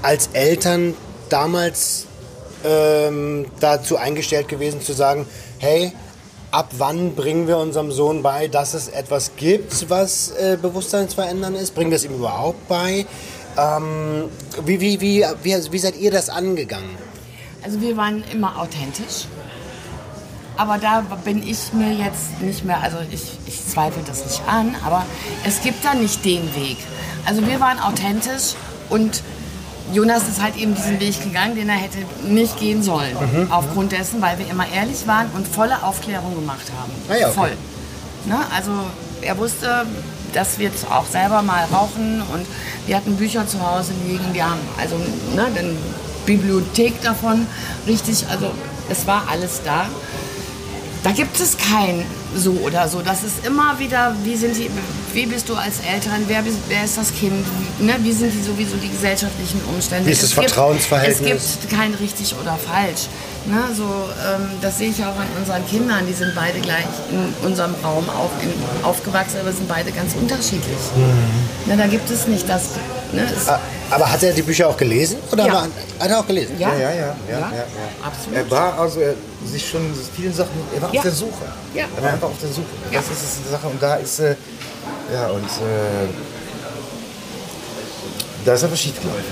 als 0.03 0.31
Eltern 0.33 0.95
damals 1.29 2.07
ähm, 2.65 3.47
dazu 3.61 3.97
eingestellt 3.97 4.49
gewesen 4.49 4.81
zu 4.81 4.93
sagen, 4.93 5.27
hey, 5.59 5.93
ab 6.51 6.69
wann 6.77 7.15
bringen 7.15 7.49
wir 7.49 7.57
unserem 7.59 7.93
Sohn 7.93 8.23
bei, 8.23 8.49
dass 8.49 8.75
es 8.75 8.89
etwas 8.89 9.33
gibt, 9.37 9.89
was 9.89 10.33
äh, 10.33 10.59
bewusstseinsverändern 10.61 11.55
ist? 11.55 11.75
Bringen 11.75 11.91
wir 11.91 11.97
es 11.97 12.05
ihm 12.05 12.15
überhaupt 12.15 12.69
bei? 12.69 13.07
Ähm, 13.57 14.25
wie, 14.65 14.81
wie, 14.81 15.01
wie, 15.01 15.25
wie, 15.43 15.73
wie 15.73 15.79
seid 15.79 15.97
ihr 15.97 16.11
das 16.11 16.31
angegangen? 16.31 16.91
Also 17.63 17.81
wir 17.81 17.97
waren 17.97 18.25
immer 18.33 18.59
authentisch. 18.59 19.27
Aber 20.57 20.79
da 20.79 21.01
bin 21.25 21.47
ich 21.47 21.73
mir 21.73 21.93
jetzt 21.93 22.41
nicht 22.41 22.65
mehr, 22.65 22.81
also 22.81 22.99
ich, 23.11 23.39
ich 23.47 23.67
zweifle 23.67 24.03
das 24.07 24.25
nicht 24.25 24.43
an, 24.47 24.75
aber 24.85 25.05
es 25.47 25.63
gibt 25.63 25.85
da 25.85 25.95
nicht 25.95 26.25
den 26.25 26.55
Weg. 26.55 26.77
Also 27.25 27.47
wir 27.47 27.59
waren 27.61 27.79
authentisch 27.79 28.55
und 28.91 29.23
Jonas 29.93 30.29
ist 30.29 30.43
halt 30.43 30.57
eben 30.57 30.75
diesen 30.75 31.01
Weg 31.01 31.23
gegangen, 31.23 31.55
den 31.55 31.69
er 31.69 31.77
hätte 31.77 31.99
nicht 32.27 32.59
gehen 32.59 32.83
sollen. 32.83 33.17
Aufgrund 33.51 33.93
dessen, 33.93 34.21
weil 34.23 34.39
wir 34.39 34.49
immer 34.49 34.67
ehrlich 34.73 35.07
waren 35.07 35.27
und 35.35 35.47
volle 35.47 35.83
Aufklärung 35.83 36.35
gemacht 36.35 36.71
haben. 36.79 36.93
Ah 37.09 37.17
ja, 37.17 37.27
okay. 37.29 37.35
Voll. 37.35 37.53
Ne? 38.27 38.39
Also 38.55 38.71
er 39.21 39.37
wusste, 39.39 39.87
dass 40.33 40.59
wir 40.59 40.71
auch 40.91 41.07
selber 41.07 41.43
mal 41.43 41.65
rauchen 41.73 42.23
und 42.33 42.47
wir 42.87 42.97
hatten 42.97 43.17
Bücher 43.17 43.47
zu 43.47 43.61
Hause 43.61 43.93
liegen. 44.07 44.25
Wir 44.33 44.45
haben 44.51 44.61
also 44.81 44.97
ne, 45.35 45.45
eine 45.47 45.75
Bibliothek 46.27 47.01
davon, 47.03 47.47
richtig. 47.87 48.25
Also 48.31 48.51
es 48.89 49.07
war 49.07 49.25
alles 49.31 49.61
da. 49.65 49.87
Da 51.05 51.11
gibt 51.11 51.39
es 51.41 51.57
kein 51.59 52.05
so 52.35 52.53
oder 52.65 52.89
so. 52.89 53.03
Das 53.03 53.25
ist 53.25 53.45
immer 53.45 53.77
wieder, 53.81 54.15
wie 54.23 54.37
sind 54.37 54.57
die, 54.57 54.71
wie 55.13 55.27
bist 55.27 55.49
du 55.49 55.55
als 55.57 55.81
Eltern, 55.81 56.23
wer, 56.29 56.45
wer 56.69 56.85
ist 56.85 56.97
das 56.97 57.13
Kind, 57.13 57.45
wie, 57.79 57.85
ne, 57.85 57.95
wie 58.03 58.13
sind 58.13 58.33
die 58.33 58.41
sowieso 58.43 58.77
die 58.77 58.89
gesellschaftlichen 58.89 59.61
Umstände. 59.75 60.07
Wie 60.07 60.13
ist 60.13 60.23
das 60.23 60.31
Es 60.31 60.37
gibt- 60.37 60.51
Vertrauensverhältnis? 60.51 61.45
Es 61.45 61.61
gibt 61.61 61.73
kein 61.75 61.95
richtig 61.95 62.37
oder 62.41 62.57
falsch. 62.57 63.09
Ne, 63.45 63.59
so, 63.77 63.83
ähm, 63.83 64.49
das 64.61 64.79
sehe 64.79 64.91
ich 64.91 65.01
auch 65.05 65.17
an 65.17 65.27
unseren 65.37 65.67
Kindern. 65.67 66.07
Die 66.07 66.13
sind 66.13 66.33
beide 66.35 66.61
gleich 66.61 66.87
in 67.11 67.35
unserem 67.45 67.75
Raum 67.83 68.09
auf, 68.09 68.31
in, 68.41 68.53
aufgewachsen, 68.85 69.39
aber 69.41 69.53
sind 69.53 69.69
beide 69.69 69.91
ganz 69.91 70.15
unterschiedlich. 70.15 70.79
Ne, 71.67 71.77
da 71.77 71.87
gibt 71.89 72.09
es 72.09 72.29
nicht 72.29 72.49
das. 72.49 72.63
Ne, 73.13 73.27
Ah, 73.49 73.59
Aber 73.91 74.11
hat 74.11 74.23
er 74.23 74.33
die 74.33 74.43
Bücher 74.43 74.69
auch 74.69 74.77
gelesen? 74.77 75.17
Oder 75.33 75.47
Ja. 75.47 75.67
hat 75.99 76.09
er 76.11 76.21
auch 76.21 76.27
gelesen? 76.27 76.55
ja, 76.59 76.69
Ja, 76.73 76.79
ja, 76.79 76.91
ja, 76.91 77.15
ja, 77.29 77.39
ja, 77.41 77.65
absolut. 78.05 78.39
Er 78.39 78.51
war 78.51 78.79
also 78.79 79.01
er, 79.01 79.15
sich 79.45 79.69
schon 79.69 79.93
vielen 80.17 80.33
Sachen, 80.33 80.51
er 80.75 80.81
war 80.83 80.91
auf 80.91 81.03
der 81.03 81.11
Suche. 81.11 81.45
Ja. 81.75 81.85
Er 81.97 82.03
war 82.03 82.13
einfach 82.13 82.29
auf 82.29 82.39
der 82.41 82.49
Suche. 82.49 82.67
Das 82.93 83.05
ist 83.07 83.39
die 83.45 83.51
Sache 83.51 83.67
und 83.67 83.83
da 83.83 83.97
ist, 83.97 84.21
äh, 84.21 84.37
ja 85.13 85.27
und 85.31 85.45
äh, 85.45 86.09
da 88.45 88.55
ist 88.55 88.65
aber 88.65 88.77
schief 88.77 89.01
gelaufen. 89.01 89.25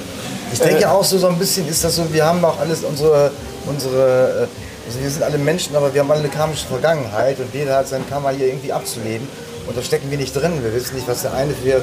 Ich 0.52 0.59
denke 0.59 0.90
auch 0.90 1.05
so, 1.05 1.17
so 1.17 1.29
ein 1.29 1.38
bisschen 1.38 1.69
ist 1.69 1.85
das 1.85 1.95
so, 1.97 2.12
wir 2.12 2.25
haben 2.26 2.45
auch 2.45 2.59
alles 2.59 2.83
unsere, 2.83 3.31
unsere, 3.67 4.49
äh, 4.49 4.87
also 4.87 5.00
wir 5.02 5.11
sind 5.11 5.23
alle 5.23 5.38
Menschen, 5.38 5.76
aber 5.76 5.93
wir 5.95 6.00
haben 6.00 6.11
alle 6.11 6.21
eine 6.21 6.29
karmische 6.29 6.67
Vergangenheit 6.67 7.38
und 7.38 7.52
jeder 7.55 7.76
hat 7.76 7.88
sein 7.88 8.05
Karma 8.09 8.31
hier 8.31 8.47
irgendwie 8.49 8.73
abzuleben 8.73 9.26
und 9.67 9.76
da 9.76 9.83
stecken 9.83 10.11
wir 10.11 10.19
nicht 10.19 10.35
drin. 10.35 10.52
Wir 10.62 10.73
wissen 10.75 10.95
nicht, 10.97 11.07
was 11.09 11.23
der 11.23 11.35
eine 11.35 11.52
für, 11.55 11.83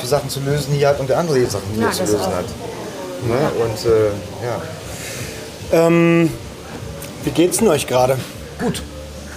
für 0.00 0.06
Sachen 0.06 0.30
zu 0.30 0.40
lösen 0.40 0.72
hier 0.74 0.88
hat 0.88 1.00
und 1.00 1.08
der 1.10 1.18
andere 1.18 1.38
hier 1.38 1.50
Sachen 1.50 1.68
hier 1.74 1.84
Ja, 1.84 1.90
zu 1.92 2.02
lösen 2.02 2.16
auch. 2.20 2.26
hat. 2.36 2.44
Ne? 3.26 3.50
Und 3.62 3.90
äh, 3.90 4.06
ja. 4.46 5.86
Ähm, 5.86 6.30
wie 7.24 7.30
geht's 7.30 7.58
denn 7.58 7.68
euch 7.68 7.86
gerade? 7.86 8.16
Gut. 8.60 8.82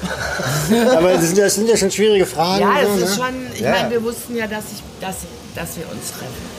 Aber 0.95 1.11
das 1.13 1.23
sind, 1.23 1.37
ja, 1.37 1.45
das 1.45 1.55
sind 1.55 1.67
ja 1.67 1.75
schon 1.75 1.91
schwierige 1.91 2.25
Fragen. 2.25 2.61
Ja, 2.61 2.75
so, 2.87 2.95
es 3.03 3.09
ist 3.09 3.17
ne? 3.17 3.23
schon, 3.25 3.33
ich 3.53 3.59
Ja. 3.61 3.71
meine, 3.71 3.89
wir 3.91 4.03
wussten 4.03 4.35
ja, 4.35 4.47
dass, 4.47 4.65
ich, 4.71 4.81
dass, 5.01 5.15
dass 5.55 5.75
wir 5.77 5.85
uns 5.91 6.11
treffen. 6.11 6.58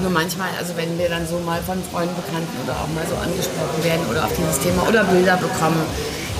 Nur 0.00 0.10
manchmal, 0.10 0.48
also 0.58 0.76
wenn 0.76 0.98
wir 0.98 1.08
dann 1.08 1.26
so 1.26 1.38
mal 1.38 1.60
von 1.62 1.82
Freunden, 1.90 2.14
Bekannten 2.16 2.52
oder 2.64 2.74
auch 2.74 2.88
mal 2.94 3.04
so 3.08 3.16
angesprochen 3.16 3.82
werden 3.82 4.04
oder 4.10 4.24
auf 4.24 4.32
dieses 4.36 4.60
Thema 4.60 4.86
oder 4.88 5.04
Bilder 5.04 5.36
bekommen, 5.36 5.80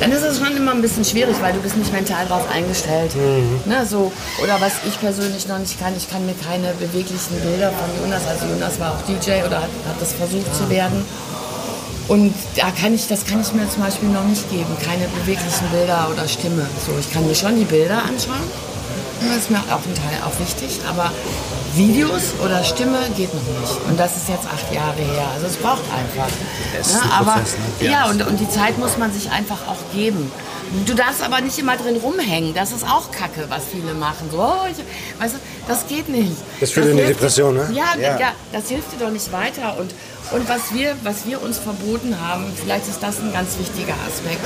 dann 0.00 0.12
ist 0.12 0.22
es 0.22 0.38
schon 0.38 0.54
immer 0.54 0.72
ein 0.72 0.82
bisschen 0.82 1.04
schwierig, 1.04 1.36
weil 1.40 1.54
du 1.54 1.60
bist 1.60 1.76
nicht 1.76 1.92
mental 1.92 2.26
darauf 2.26 2.50
eingestellt. 2.50 3.16
Ne, 3.64 3.86
so, 3.88 4.12
oder 4.42 4.60
was 4.60 4.72
ich 4.86 5.00
persönlich 5.00 5.48
noch 5.48 5.58
nicht 5.58 5.80
kann, 5.80 5.96
ich 5.96 6.10
kann 6.10 6.26
mir 6.26 6.34
keine 6.34 6.74
beweglichen 6.74 7.40
Bilder 7.40 7.72
von 7.72 7.88
Jonas, 8.02 8.26
also 8.26 8.44
Jonas 8.46 8.78
war 8.78 8.92
auch 8.92 9.02
DJ 9.08 9.46
oder 9.46 9.62
hat, 9.62 9.72
hat 9.88 10.00
das 10.00 10.12
versucht 10.12 10.54
zu 10.54 10.68
werden. 10.68 11.04
Und 12.08 12.34
da 12.56 12.70
kann 12.70 12.94
ich, 12.94 13.08
das 13.08 13.24
kann 13.24 13.40
ich 13.40 13.52
mir 13.52 13.68
zum 13.68 13.82
Beispiel 13.82 14.08
noch 14.10 14.24
nicht 14.24 14.48
geben, 14.50 14.76
keine 14.84 15.08
beweglichen 15.08 15.66
Bilder 15.72 16.08
oder 16.12 16.28
Stimme. 16.28 16.66
So, 16.86 16.92
ich 17.00 17.10
kann 17.12 17.26
mir 17.26 17.34
schon 17.34 17.56
die 17.58 17.64
Bilder 17.64 17.98
anschauen, 18.04 18.46
das 19.20 19.38
ist 19.38 19.50
mir 19.50 19.58
auch 19.58 19.82
ein 19.82 19.94
Teil 19.94 20.20
auch 20.24 20.38
wichtig, 20.38 20.78
aber 20.86 21.10
Videos 21.76 22.34
oder 22.44 22.62
Stimme 22.64 22.98
geht 23.16 23.32
noch 23.34 23.60
nicht. 23.60 23.88
Und 23.88 23.98
das 23.98 24.16
ist 24.16 24.28
jetzt 24.28 24.46
acht 24.46 24.72
Jahre 24.72 24.96
her. 24.96 25.26
Also 25.34 25.46
es 25.46 25.56
braucht 25.56 25.82
einfach. 25.92 26.28
ist 26.80 26.92
Ne, 26.94 27.02
ein 27.02 27.10
aber 27.10 27.32
Prozess, 27.32 27.56
ne? 27.80 27.88
ja, 27.90 28.06
und, 28.08 28.26
und 28.26 28.38
die 28.40 28.48
Zeit 28.48 28.78
muss 28.78 28.96
man 28.96 29.12
sich 29.12 29.30
einfach 29.30 29.58
auch 29.68 29.94
geben. 29.94 30.30
Du 30.86 30.94
darfst 30.94 31.22
aber 31.22 31.40
nicht 31.40 31.58
immer 31.58 31.76
drin 31.76 31.96
rumhängen. 31.96 32.52
Das 32.54 32.72
ist 32.72 32.84
auch 32.84 33.10
Kacke, 33.12 33.44
was 33.48 33.62
viele 33.70 33.94
machen. 33.94 34.28
So, 34.32 34.38
oh, 34.40 34.66
ich, 34.70 34.78
weißt 35.22 35.34
du, 35.34 35.38
das 35.68 35.86
geht 35.86 36.08
nicht. 36.08 36.32
Das 36.60 36.70
führt 36.72 36.86
in 36.88 36.96
die 36.96 37.04
Depression, 37.04 37.54
ne? 37.54 37.68
Ja, 37.72 37.94
Ja. 38.00 38.18
ja. 38.18 38.28
das 38.52 38.68
hilft 38.68 38.92
dir 38.92 39.04
doch 39.04 39.10
nicht 39.12 39.30
weiter. 39.32 39.76
Und, 39.78 39.92
und 40.32 40.48
was, 40.48 40.74
wir, 40.74 40.96
was 41.04 41.26
wir 41.26 41.40
uns 41.40 41.58
verboten 41.58 42.20
haben, 42.20 42.44
vielleicht 42.56 42.88
ist 42.88 43.02
das 43.02 43.20
ein 43.20 43.32
ganz 43.32 43.58
wichtiger 43.58 43.94
Aspekt. 44.06 44.44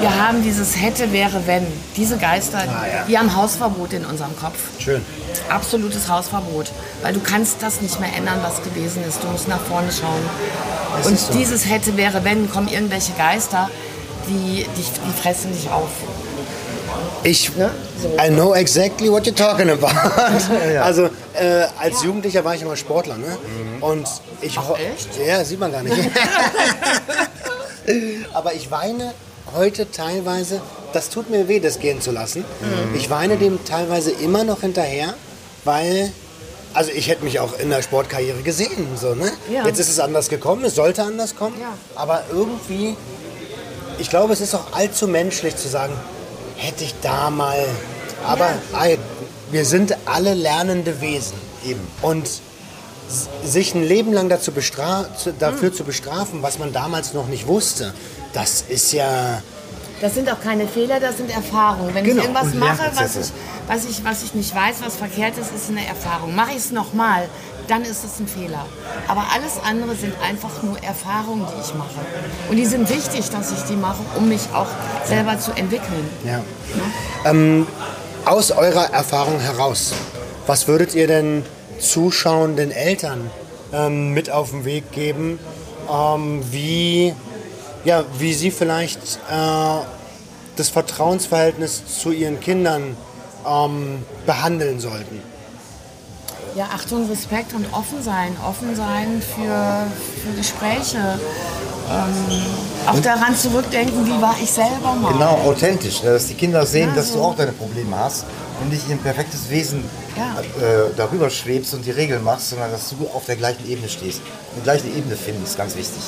Wir 0.00 0.22
haben 0.22 0.42
dieses 0.42 0.80
hätte, 0.80 1.12
wäre, 1.12 1.46
wenn. 1.46 1.66
Diese 1.96 2.16
Geister, 2.16 2.60
die 3.06 3.18
haben 3.18 3.36
Hausverbot 3.36 3.92
in 3.92 4.04
unserem 4.04 4.34
Kopf. 4.36 4.58
Schön. 4.78 5.02
Absolutes 5.48 6.08
Hausverbot. 6.08 6.72
Weil 7.02 7.12
du 7.12 7.20
kannst 7.20 7.62
das 7.62 7.82
nicht 7.82 8.00
mehr 8.00 8.14
ändern, 8.16 8.38
was 8.42 8.62
gewesen 8.62 9.04
ist. 9.06 9.22
Du 9.22 9.28
musst 9.28 9.48
nach 9.48 9.60
vorne 9.60 9.90
schauen. 9.92 10.22
Und 11.04 11.14
ist 11.14 11.28
so. 11.28 11.32
dieses 11.34 11.68
hätte, 11.68 11.96
wäre, 11.96 12.24
wenn, 12.24 12.50
kommen 12.50 12.68
irgendwelche 12.68 13.12
Geister, 13.12 13.68
die, 14.28 14.66
die, 14.76 14.82
die 14.82 15.20
fressen 15.20 15.52
dich 15.52 15.70
auf. 15.70 15.90
Ich, 17.22 17.54
Ne? 17.56 17.70
So. 18.02 18.08
I 18.18 18.28
know 18.30 18.54
exactly 18.54 19.10
what 19.10 19.26
you're 19.26 19.34
talking 19.34 19.70
about. 19.70 19.90
Also 20.82 21.04
äh, 21.34 21.66
als 21.78 22.02
Jugendlicher 22.02 22.44
war 22.44 22.54
ich 22.54 22.62
immer 22.62 22.76
Sportler, 22.76 23.16
ne? 23.16 23.36
Und 23.80 24.08
ich 24.40 24.58
Ach, 24.58 24.70
echt? 24.78 25.08
Ja, 25.26 25.44
sieht 25.44 25.60
man 25.60 25.70
gar 25.72 25.82
nicht. 25.82 25.96
Aber 28.32 28.54
ich 28.54 28.70
weine 28.70 29.12
heute 29.54 29.90
teilweise, 29.90 30.60
das 30.92 31.10
tut 31.10 31.28
mir 31.30 31.48
weh, 31.48 31.60
das 31.60 31.78
gehen 31.78 32.00
zu 32.00 32.10
lassen. 32.10 32.40
Mhm. 32.60 32.94
Ich 32.96 33.10
weine 33.10 33.36
dem 33.36 33.64
teilweise 33.64 34.10
immer 34.10 34.44
noch 34.44 34.60
hinterher, 34.60 35.14
weil 35.64 36.12
also 36.72 36.90
ich 36.92 37.08
hätte 37.08 37.24
mich 37.24 37.40
auch 37.40 37.58
in 37.58 37.68
der 37.68 37.82
Sportkarriere 37.82 38.42
gesehen, 38.42 38.86
so, 38.96 39.14
ne? 39.14 39.30
Ja. 39.52 39.66
Jetzt 39.66 39.80
ist 39.80 39.88
es 39.88 39.98
anders 39.98 40.28
gekommen, 40.28 40.64
es 40.64 40.76
sollte 40.76 41.02
anders 41.02 41.34
kommen, 41.36 41.56
Ja. 41.60 41.72
aber 41.96 42.22
irgendwie 42.32 42.96
ich 43.98 44.08
glaube, 44.08 44.32
es 44.32 44.40
ist 44.40 44.54
auch 44.54 44.72
allzu 44.72 45.08
menschlich 45.08 45.56
zu 45.56 45.68
sagen, 45.68 45.92
hätte 46.60 46.84
ich 46.84 46.94
da 47.02 47.30
mal. 47.30 47.58
Aber 48.26 48.48
ey, 48.82 48.98
wir 49.50 49.64
sind 49.64 49.96
alle 50.06 50.34
lernende 50.34 51.00
Wesen. 51.00 51.38
Eben. 51.64 51.86
Und 52.02 52.28
sich 53.44 53.74
ein 53.74 53.82
Leben 53.82 54.12
lang 54.12 54.28
dazu 54.28 54.52
bestra 54.52 55.06
dafür 55.40 55.72
zu 55.72 55.84
bestrafen, 55.84 56.42
was 56.42 56.58
man 56.58 56.72
damals 56.72 57.12
noch 57.12 57.26
nicht 57.26 57.46
wusste, 57.46 57.92
das 58.32 58.62
ist 58.68 58.92
ja. 58.92 59.42
Das 60.00 60.14
sind 60.14 60.30
auch 60.30 60.40
keine 60.40 60.66
Fehler, 60.66 61.00
das 61.00 61.16
sind 61.18 61.28
Erfahrungen. 61.28 61.94
Wenn 61.94 62.04
Genau, 62.04 62.22
ich 62.22 62.28
irgendwas 62.28 62.54
mache, 62.54 62.90
was 62.94 63.16
ich, 63.16 63.32
was, 63.66 63.84
ich, 63.84 64.04
was 64.04 64.22
ich 64.22 64.34
nicht 64.34 64.54
weiß, 64.54 64.76
was 64.80 64.96
verkehrt 64.96 65.36
ist, 65.36 65.52
ist 65.54 65.68
eine 65.68 65.84
Erfahrung. 65.86 66.34
Mache 66.34 66.52
ich 66.52 66.58
es 66.58 66.70
nochmal, 66.70 67.28
dann 67.70 67.82
ist 67.82 68.04
es 68.04 68.18
ein 68.18 68.26
Fehler. 68.26 68.66
Aber 69.06 69.24
alles 69.32 69.60
andere 69.62 69.94
sind 69.94 70.14
einfach 70.20 70.62
nur 70.62 70.82
Erfahrungen, 70.82 71.46
die 71.46 71.60
ich 71.60 71.74
mache. 71.74 72.00
Und 72.48 72.56
die 72.56 72.66
sind 72.66 72.88
wichtig, 72.90 73.30
dass 73.30 73.52
ich 73.52 73.62
die 73.68 73.76
mache, 73.76 74.02
um 74.16 74.28
mich 74.28 74.42
auch 74.52 74.66
selber 75.04 75.38
zu 75.38 75.52
entwickeln. 75.52 76.08
ja. 76.24 76.42
Ähm, 77.24 77.66
aus 78.24 78.50
eurer 78.50 78.92
Erfahrung 78.92 79.40
heraus, 79.40 79.92
was 80.46 80.68
würdet 80.68 80.94
ihr 80.94 81.06
denn 81.06 81.44
zuschauenden 81.78 82.70
Eltern 82.70 83.30
ähm, 83.72 84.12
mit 84.12 84.30
auf 84.30 84.50
den 84.50 84.64
Weg 84.64 84.92
geben, 84.92 85.38
ähm, 85.90 86.42
wie, 86.50 87.14
ja, 87.84 88.04
wie 88.18 88.34
sie 88.34 88.50
vielleicht 88.50 89.18
äh, 89.30 89.84
das 90.56 90.68
Vertrauensverhältnis 90.68 91.82
zu 92.00 92.10
ihren 92.10 92.40
Kindern 92.40 92.96
ähm, 93.46 94.04
behandeln 94.26 94.80
sollten? 94.80 95.29
Ja, 96.56 96.68
Achtung, 96.74 97.08
Respekt 97.08 97.54
und 97.54 97.66
offen 97.72 98.02
sein. 98.02 98.36
Offen 98.46 98.74
sein 98.74 99.22
für, 99.34 99.86
für 100.22 100.36
Gespräche. 100.36 101.18
Ähm, 101.90 102.42
auch 102.86 103.00
daran 103.00 103.36
zurückdenken, 103.36 104.06
wie 104.06 104.20
war 104.22 104.34
ich 104.40 104.50
selber 104.50 104.94
mal. 105.00 105.12
Genau, 105.12 105.38
authentisch, 105.44 106.02
ne, 106.02 106.10
dass 106.10 106.26
die 106.26 106.34
Kinder 106.34 106.64
sehen, 106.66 106.90
Ja, 106.90 106.94
dass 106.96 107.08
so. 107.08 107.18
du 107.18 107.24
auch 107.24 107.36
deine 107.36 107.52
Probleme 107.52 107.96
hast 107.96 108.24
und 108.60 108.70
nicht 108.70 108.86
in 108.86 108.92
ein 108.92 108.98
perfektes 108.98 109.48
Wesen 109.50 109.84
Ja. 110.16 110.40
äh, 110.40 110.90
darüber 110.96 111.30
schwebst 111.30 111.74
und 111.74 111.84
die 111.84 111.90
Regeln 111.90 112.22
machst, 112.22 112.50
sondern 112.50 112.70
dass 112.70 112.90
du 112.90 113.08
auf 113.14 113.24
der 113.26 113.36
gleichen 113.36 113.68
Ebene 113.68 113.88
stehst. 113.88 114.20
Die 114.56 114.60
gleiche 114.62 114.86
Ebene 114.88 115.16
finden 115.16 115.42
ist 115.44 115.56
ganz 115.56 115.74
wichtig. 115.76 116.02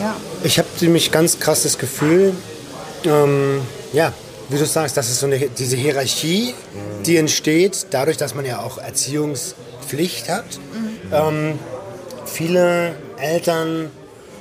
Ja. 0.00 0.14
Ich 0.42 0.58
habe 0.58 0.68
nämlich 0.80 1.10
ganz 1.10 1.38
krass 1.38 1.62
das 1.62 1.78
Gefühl, 1.78 2.34
ähm, 3.06 3.62
ja, 3.92 4.12
wie 4.48 4.58
du 4.58 4.66
sagst, 4.66 4.96
das 4.96 5.08
ist 5.08 5.20
so 5.20 5.26
eine, 5.26 5.38
diese 5.38 5.76
Hierarchie, 5.76 6.54
die 7.06 7.16
entsteht, 7.16 7.86
dadurch, 7.90 8.16
dass 8.16 8.34
man 8.34 8.44
ja 8.44 8.60
auch 8.60 8.78
Erziehungspflicht 8.78 10.28
hat. 10.28 10.44
Ähm, 11.12 11.58
viele 12.24 12.94
Eltern 13.18 13.90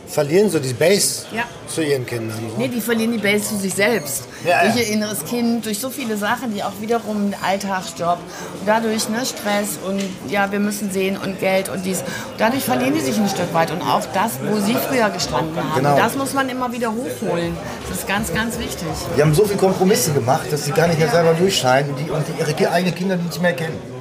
verlieren 0.07 0.49
so 0.49 0.59
die 0.59 0.73
Base 0.73 1.25
Ja. 1.31 1.43
zu 1.67 1.81
ihren 1.81 2.05
Kindern. 2.05 2.37
So. 2.51 2.57
Nee, 2.57 2.67
die 2.67 2.81
verlieren 2.81 3.11
die 3.13 3.17
Base 3.17 3.49
zu 3.49 3.57
sich 3.57 3.73
selbst. 3.73 4.23
Ja, 4.45 4.63
durch 4.63 4.75
ihr 4.75 4.87
inneres 4.93 5.23
Kind, 5.25 5.65
durch 5.65 5.79
so 5.79 5.89
viele 5.89 6.17
Sachen, 6.17 6.53
die 6.53 6.63
auch 6.63 6.73
wiederum 6.81 7.33
Alltagsjob 7.41 8.17
und 8.59 8.67
dadurch 8.67 9.07
ne, 9.09 9.25
Stress 9.25 9.79
und 9.87 10.01
ja, 10.29 10.51
wir 10.51 10.59
müssen 10.59 10.91
sehen 10.91 11.17
und 11.17 11.39
Geld 11.39 11.69
und 11.69 11.85
dies. 11.85 12.03
Dadurch 12.37 12.63
verlieren 12.63 12.93
die 12.93 12.99
sich 12.99 13.17
ein 13.17 13.29
Stück 13.29 13.53
weit 13.53 13.71
und 13.71 13.81
auch 13.81 14.01
das, 14.13 14.33
wo 14.43 14.59
sie 14.59 14.75
früher 14.75 15.09
gestanden 15.09 15.55
haben. 15.57 15.75
Genau. 15.75 15.97
Das 15.97 16.15
muss 16.15 16.33
man 16.33 16.49
immer 16.49 16.71
wieder 16.71 16.91
hochholen. 16.93 17.55
Das 17.89 17.99
ist 17.99 18.07
ganz, 18.07 18.33
ganz 18.33 18.59
wichtig. 18.59 18.87
Die 19.17 19.21
haben 19.21 19.33
so 19.33 19.45
viele 19.45 19.57
Kompromisse 19.57 20.11
gemacht, 20.11 20.51
dass 20.51 20.65
sie 20.65 20.71
gar 20.71 20.87
nicht 20.87 20.99
mehr 20.99 21.09
selber 21.09 21.33
durchscheinen 21.33 21.91
und, 21.91 21.99
die, 21.99 22.09
und 22.11 22.25
die, 22.27 22.61
ihre 22.61 22.71
eigenen 22.71 22.95
Kinder 22.95 23.15
nicht 23.15 23.41
mehr 23.41 23.53
kennen. 23.53 23.92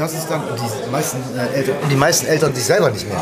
Das 0.00 0.14
ist 0.14 0.30
dann 0.30 0.42
die 0.56 0.90
meisten, 0.90 1.18
äh, 1.38 1.58
Eltern, 1.58 1.76
die 1.90 1.94
meisten 1.94 2.26
Eltern 2.26 2.54
sich 2.54 2.64
selber 2.64 2.90
nicht 2.90 3.06
mehr. 3.06 3.18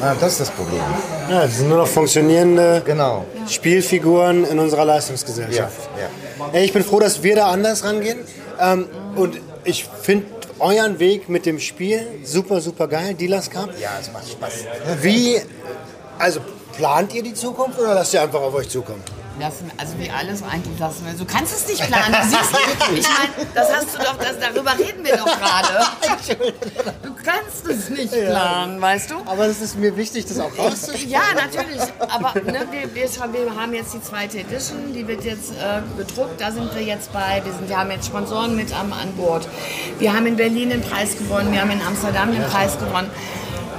Ja. 0.00 0.14
das 0.20 0.32
ist 0.32 0.40
das 0.42 0.50
Problem. 0.50 0.80
Ja, 1.28 1.42
das 1.42 1.56
sind 1.56 1.68
nur 1.68 1.78
noch 1.78 1.88
funktionierende 1.88 2.80
Genau. 2.86 3.24
Spielfiguren 3.48 4.44
in 4.44 4.60
unserer 4.60 4.84
Leistungsgesellschaft. 4.84 5.90
Ja, 5.98 6.46
Ey, 6.52 6.64
Ich 6.64 6.72
bin 6.72 6.84
froh, 6.84 7.00
dass 7.00 7.24
wir 7.24 7.34
da 7.34 7.50
anders 7.50 7.82
rangehen. 7.82 8.20
Ähm, 8.60 8.86
und 9.16 9.40
ich 9.64 9.88
finde 10.02 10.26
euren 10.60 11.00
Weg 11.00 11.28
mit 11.28 11.44
dem 11.44 11.58
Spiel 11.58 12.06
super, 12.24 12.60
super 12.60 12.86
geil. 12.86 13.14
Dealers 13.14 13.50
Cup. 13.50 13.70
Ja, 13.80 13.90
es 14.00 14.12
macht 14.12 14.28
Spaß. 14.30 14.52
Wie, 15.02 15.40
also 16.20 16.38
plant 16.76 17.12
ihr 17.14 17.24
die 17.24 17.34
Zukunft 17.34 17.80
oder 17.80 17.94
lasst 17.94 18.14
ihr 18.14 18.22
einfach 18.22 18.40
auf 18.40 18.54
euch 18.54 18.68
zukommen? 18.68 19.02
Lassen, 19.40 19.70
also 19.78 19.98
wie 19.98 20.10
alles 20.10 20.42
eigentlich 20.42 20.78
lassen 20.78 21.06
wir. 21.06 21.14
Du 21.14 21.24
kannst 21.24 21.54
es 21.54 21.66
nicht 21.66 21.86
planen. 21.86 22.12
Du 22.12 22.28
siehst, 22.28 22.50
ich 22.94 23.08
meine, 23.08 23.48
das 23.54 23.74
hast 23.74 23.94
du 23.94 23.98
doch, 23.98 24.16
das, 24.18 24.38
darüber 24.38 24.78
reden 24.78 25.04
wir 25.04 25.16
doch 25.16 25.26
gerade. 25.26 25.86
Du 27.02 27.14
kannst 27.14 27.66
es 27.66 27.88
nicht 27.88 28.12
planen, 28.12 28.80
weißt 28.80 29.10
du? 29.10 29.16
Aber 29.26 29.46
es 29.46 29.60
ist 29.60 29.78
mir 29.78 29.96
wichtig, 29.96 30.26
das 30.26 30.38
auch 30.38 30.56
rauszusprechen. 30.56 31.10
Ja, 31.10 31.22
natürlich. 31.34 31.80
Aber 31.98 32.34
ne, 32.40 32.66
wir, 32.70 32.94
wir 32.94 33.56
haben 33.56 33.72
jetzt 33.74 33.94
die 33.94 34.02
zweite 34.02 34.40
Edition, 34.40 34.92
die 34.92 35.06
wird 35.08 35.24
jetzt 35.24 35.52
äh, 35.52 35.80
gedruckt. 35.96 36.40
Da 36.40 36.50
sind 36.52 36.74
wir 36.74 36.82
jetzt 36.82 37.12
bei. 37.12 37.40
Wir, 37.44 37.52
sind, 37.52 37.68
wir 37.68 37.78
haben 37.78 37.90
jetzt 37.90 38.06
Sponsoren 38.06 38.56
mit 38.56 38.72
am, 38.78 38.92
an 38.92 39.12
Bord. 39.16 39.48
Wir 39.98 40.12
haben 40.12 40.26
in 40.26 40.36
Berlin 40.36 40.70
den 40.70 40.82
Preis 40.82 41.16
gewonnen. 41.16 41.52
Wir 41.52 41.62
haben 41.62 41.70
in 41.70 41.82
Amsterdam 41.82 42.32
den 42.32 42.44
Preis 42.44 42.78
gewonnen. 42.78 43.10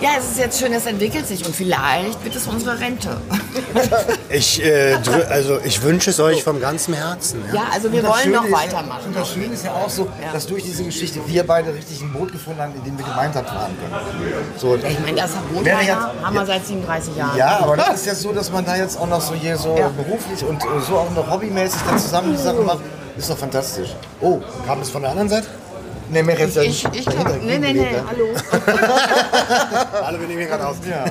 Ja, 0.02 0.10
es 0.18 0.32
ist 0.32 0.40
jetzt 0.40 0.60
schön, 0.60 0.74
es 0.74 0.86
entwickelt 0.88 1.28
sich 1.28 1.46
und 1.46 1.56
vielleicht 1.56 2.24
wird 2.24 2.36
es 2.36 2.48
unsere 2.48 2.80
Rente. 2.80 3.18
Ich, 4.34 4.64
äh, 4.64 4.98
also 5.30 5.60
ich 5.64 5.82
wünsche 5.84 6.10
es 6.10 6.20
euch 6.22 6.42
vom 6.44 6.62
ganzen 6.62 6.94
Herzen. 6.94 7.44
Ja. 7.50 7.56
Ja, 7.56 7.62
also 7.74 7.92
wir 7.92 8.02
wollen 8.02 8.14
Schöne 8.24 8.38
noch 8.38 8.46
ist- 8.46 8.52
weitermachen. 8.54 9.08
Und 9.08 9.16
das 9.18 9.30
Schöne 9.34 9.54
ist 9.54 9.66
ja 9.66 9.74
auch 9.74 9.90
so, 9.90 10.08
dass 10.32 10.48
durch 10.48 10.64
diese 10.64 10.86
Geschichte 10.86 11.20
wir 11.28 11.46
beide 11.46 11.74
richtig 11.74 12.02
ein 12.02 12.14
Boot 12.14 12.32
gefunden 12.32 12.62
haben, 12.62 12.74
in 12.76 12.84
dem 12.86 12.98
wir 12.98 13.04
gemeinsam 13.06 13.46
fahren 13.46 13.76
können. 13.78 13.94
So, 14.58 14.76
Ich 14.76 15.00
meine, 15.02 15.18
das 15.22 15.32
Boot 15.54 15.66
jetzt- 15.66 15.90
haben 16.24 16.34
wir 16.34 16.46
seit 16.46 16.66
37 16.66 17.16
Jahren. 17.18 17.38
ja, 17.38 17.60
aber 17.62 17.76
das 17.76 17.96
ist 17.96 18.06
ja 18.06 18.16
so, 18.16 18.32
dass 18.32 18.50
man 18.52 18.64
da 18.64 18.78
jetzt 18.78 18.98
auch 18.98 19.08
noch 19.08 19.20
so 19.22 19.34
hier 19.34 19.58
so 19.58 19.76
Ja. 19.78 19.90
beruflich 19.90 20.44
und 20.46 20.64
äh, 20.64 20.68
so 20.88 20.96
auch 20.98 21.12
noch 21.12 21.30
hobbymäßig 21.30 21.82
dann 21.86 22.00
zusammen 22.00 22.32
die 22.32 22.42
Sache 22.42 22.62
macht. 22.62 22.80
Ist 23.18 23.30
doch 23.30 23.38
fantastisch. 23.38 23.90
Oh, 24.22 24.40
Kam 24.66 24.80
es 24.82 24.90
von 24.90 25.02
der 25.02 25.12
anderen 25.12 25.28
Seite? 25.30 25.48
Ne, 26.12 26.24
mehr 26.24 26.40
jetzt 26.40 26.58
Ich, 26.58 26.86
ich 26.94 27.06
glaube, 27.06 27.40
nee, 27.42 27.58
nee, 27.58 27.74
nee, 27.74 27.96
hallo. 28.08 28.28
Alle, 30.04 30.20
wir 30.20 30.28
nehmen 30.28 30.40
hier 30.40 30.48
gerade 30.48 30.68
auf. 30.68 30.78
Ja. 30.86 31.06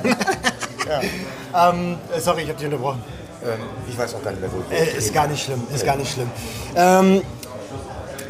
Ähm, 1.71 1.97
äh, 2.15 2.21
sorry, 2.21 2.43
ich 2.43 2.49
habe 2.49 2.59
dich 2.59 2.67
unterbrochen. 2.67 3.03
Ähm, 3.43 3.61
ich 3.89 3.97
weiß 3.97 4.15
auch 4.15 4.23
gar 4.23 4.31
nicht 4.33 4.41
mehr, 4.41 4.51
wo 4.53 4.63
ich 4.71 4.79
Äh, 4.79 4.99
ist 4.99 5.15
gar 5.15 5.27
nicht 5.27 5.45
schlimm, 5.45 5.63
ist 5.75 5.85
gar 5.85 5.97
nicht 5.97 6.13
schlimm. 6.13 6.31
Ähm, 6.75 7.23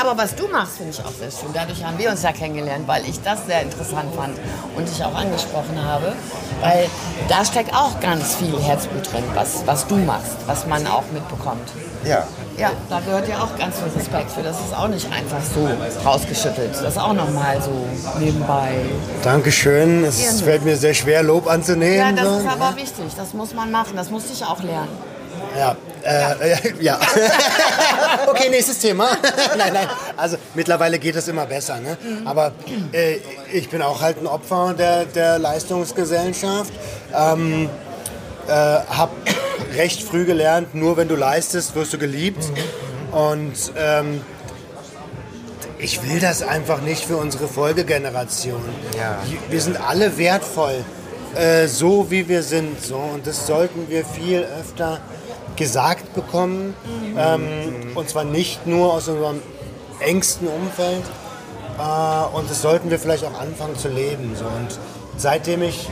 Aber 0.00 0.16
was 0.16 0.34
du 0.34 0.48
machst, 0.48 0.76
finde 0.78 0.92
ich 0.92 1.00
auch 1.04 1.10
sehr 1.12 1.30
schön. 1.30 1.50
Dadurch 1.52 1.84
haben 1.84 1.98
wir 1.98 2.10
uns 2.10 2.22
ja 2.22 2.32
kennengelernt, 2.32 2.88
weil 2.88 3.04
ich 3.08 3.20
das 3.22 3.44
sehr 3.46 3.62
interessant 3.62 4.14
fand 4.14 4.38
und 4.76 4.88
dich 4.88 5.04
auch 5.04 5.14
angesprochen 5.14 5.82
habe. 5.84 6.12
Weil 6.60 6.86
da 7.28 7.44
steckt 7.44 7.74
auch 7.74 8.00
ganz 8.00 8.36
viel 8.36 8.58
Herzblut 8.60 9.12
drin, 9.12 9.24
was, 9.34 9.66
was 9.66 9.86
du 9.86 9.96
machst, 9.96 10.36
was 10.46 10.66
man 10.66 10.86
auch 10.86 11.04
mitbekommt. 11.12 11.68
Ja. 12.04 12.26
Ja, 12.56 12.70
da 12.90 13.00
gehört 13.00 13.26
ja 13.28 13.38
auch 13.42 13.56
ganz 13.58 13.76
viel 13.78 13.88
Respekt 13.96 14.30
für. 14.32 14.42
Das 14.42 14.56
ist 14.60 14.74
auch 14.76 14.88
nicht 14.88 15.06
einfach 15.10 15.40
so 15.54 15.68
rausgeschüttelt. 16.06 16.74
Das 16.74 16.94
ist 16.94 16.98
auch 16.98 17.14
nochmal 17.14 17.60
so 17.62 17.86
nebenbei. 18.18 18.72
Dankeschön. 19.22 20.04
Es 20.04 20.40
fällt 20.42 20.64
mir 20.64 20.76
sehr 20.76 20.94
schwer, 20.94 21.22
Lob 21.22 21.46
Ja, 21.46 21.52
anzunehmen. 21.52 22.16
das 22.16 22.26
so. 22.26 22.38
ist 22.40 22.46
aber 22.48 22.76
wichtig. 22.76 23.06
Das 23.16 23.32
muss 23.34 23.54
man 23.54 23.70
machen. 23.70 23.92
Das 23.96 24.10
musste 24.10 24.32
ich 24.32 24.44
auch 24.44 24.62
lernen. 24.62 24.88
Ja, 25.56 25.76
äh, 26.02 26.72
ja. 26.80 26.98
okay, 28.26 28.48
nächstes 28.48 28.78
Thema. 28.78 29.16
nein, 29.58 29.72
nein. 29.72 29.88
Also 30.16 30.36
mittlerweile 30.54 30.98
geht 30.98 31.16
es 31.16 31.28
immer 31.28 31.46
besser. 31.46 31.80
Ne? 31.80 31.96
Aber 32.24 32.52
äh, 32.92 33.16
ich 33.52 33.68
bin 33.68 33.82
auch 33.82 34.00
halt 34.00 34.18
ein 34.18 34.26
Opfer 34.26 34.74
der, 34.76 35.04
der 35.04 35.38
Leistungsgesellschaft. 35.38 36.72
Ähm, 37.14 37.68
äh, 38.46 38.52
hab 38.52 39.10
recht 39.76 40.02
früh 40.02 40.24
gelernt, 40.24 40.74
nur 40.74 40.96
wenn 40.96 41.08
du 41.08 41.16
leistest, 41.16 41.74
wirst 41.74 41.92
du 41.92 41.98
geliebt. 41.98 42.44
Und 43.12 43.72
ähm, 43.76 44.22
ich 45.78 46.02
will 46.08 46.20
das 46.20 46.42
einfach 46.42 46.80
nicht 46.82 47.04
für 47.04 47.16
unsere 47.16 47.48
Folgegeneration. 47.48 48.62
Ja. 48.96 49.18
Wir 49.48 49.60
sind 49.60 49.80
alle 49.80 50.18
wertvoll, 50.18 50.84
äh, 51.34 51.66
so 51.66 52.10
wie 52.10 52.28
wir 52.28 52.42
sind. 52.42 52.82
So. 52.82 52.96
Und 52.96 53.26
das 53.26 53.46
sollten 53.46 53.88
wir 53.88 54.04
viel 54.04 54.46
öfter 54.60 55.00
gesagt 55.60 56.14
bekommen. 56.14 56.74
Ähm, 57.16 57.42
und 57.94 58.08
zwar 58.08 58.24
nicht 58.24 58.66
nur 58.66 58.94
aus 58.94 59.08
unserem 59.08 59.40
engsten 60.00 60.48
Umfeld. 60.48 61.04
Äh, 61.78 62.36
und 62.36 62.50
das 62.50 62.62
sollten 62.62 62.90
wir 62.90 62.98
vielleicht 62.98 63.24
auch 63.24 63.38
anfangen 63.38 63.76
zu 63.76 63.88
leben. 63.88 64.34
So. 64.34 64.46
Und 64.46 64.78
seitdem 65.18 65.62
ich 65.62 65.86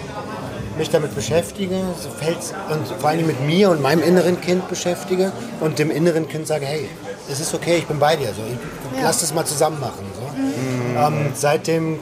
mich 0.78 0.88
damit 0.90 1.14
beschäftige, 1.14 1.76
so 2.02 2.08
fällt's, 2.08 2.54
und 2.70 2.88
vor 3.00 3.10
allem 3.10 3.26
mit 3.26 3.40
mir 3.42 3.70
und 3.70 3.82
meinem 3.82 4.02
inneren 4.02 4.40
Kind 4.40 4.68
beschäftige 4.68 5.32
und 5.60 5.78
dem 5.78 5.90
inneren 5.90 6.28
Kind 6.28 6.46
sage, 6.46 6.64
hey, 6.64 6.88
es 7.30 7.40
ist 7.40 7.52
okay, 7.52 7.76
ich 7.76 7.86
bin 7.86 7.98
bei 7.98 8.16
dir. 8.16 8.28
So. 8.28 8.42
Ich, 8.50 9.02
Lass 9.02 9.20
das 9.20 9.34
mal 9.34 9.44
zusammen 9.44 9.80
machen. 9.80 10.06
So. 10.14 10.98
Ähm, 10.98 11.32
seitdem 11.34 11.98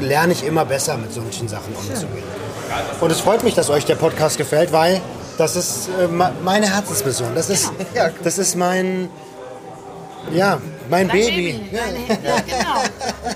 lerne 0.00 0.32
ich 0.32 0.44
immer 0.46 0.64
besser 0.64 0.96
mit 0.96 1.12
solchen 1.12 1.46
Sachen 1.46 1.74
umzugehen. 1.74 2.24
Und 3.00 3.12
es 3.12 3.20
freut 3.20 3.44
mich, 3.44 3.54
dass 3.54 3.68
euch 3.68 3.84
der 3.84 3.96
Podcast 3.96 4.38
gefällt, 4.38 4.72
weil 4.72 5.02
das 5.38 5.56
ist 5.56 5.88
äh, 6.00 6.06
me- 6.08 6.32
meine 6.42 6.72
Herzensmission. 6.72 7.34
Das 7.34 7.50
ist, 7.50 7.70
Ja. 7.94 8.10
das 8.22 8.38
ist 8.38 8.56
mein, 8.56 9.08
ja, 10.32 10.58
mein 10.88 11.08
Dein 11.08 11.16
Baby. 11.18 11.60
Dein, 11.72 12.18
ja, 12.24 12.36
genau. 12.40 12.80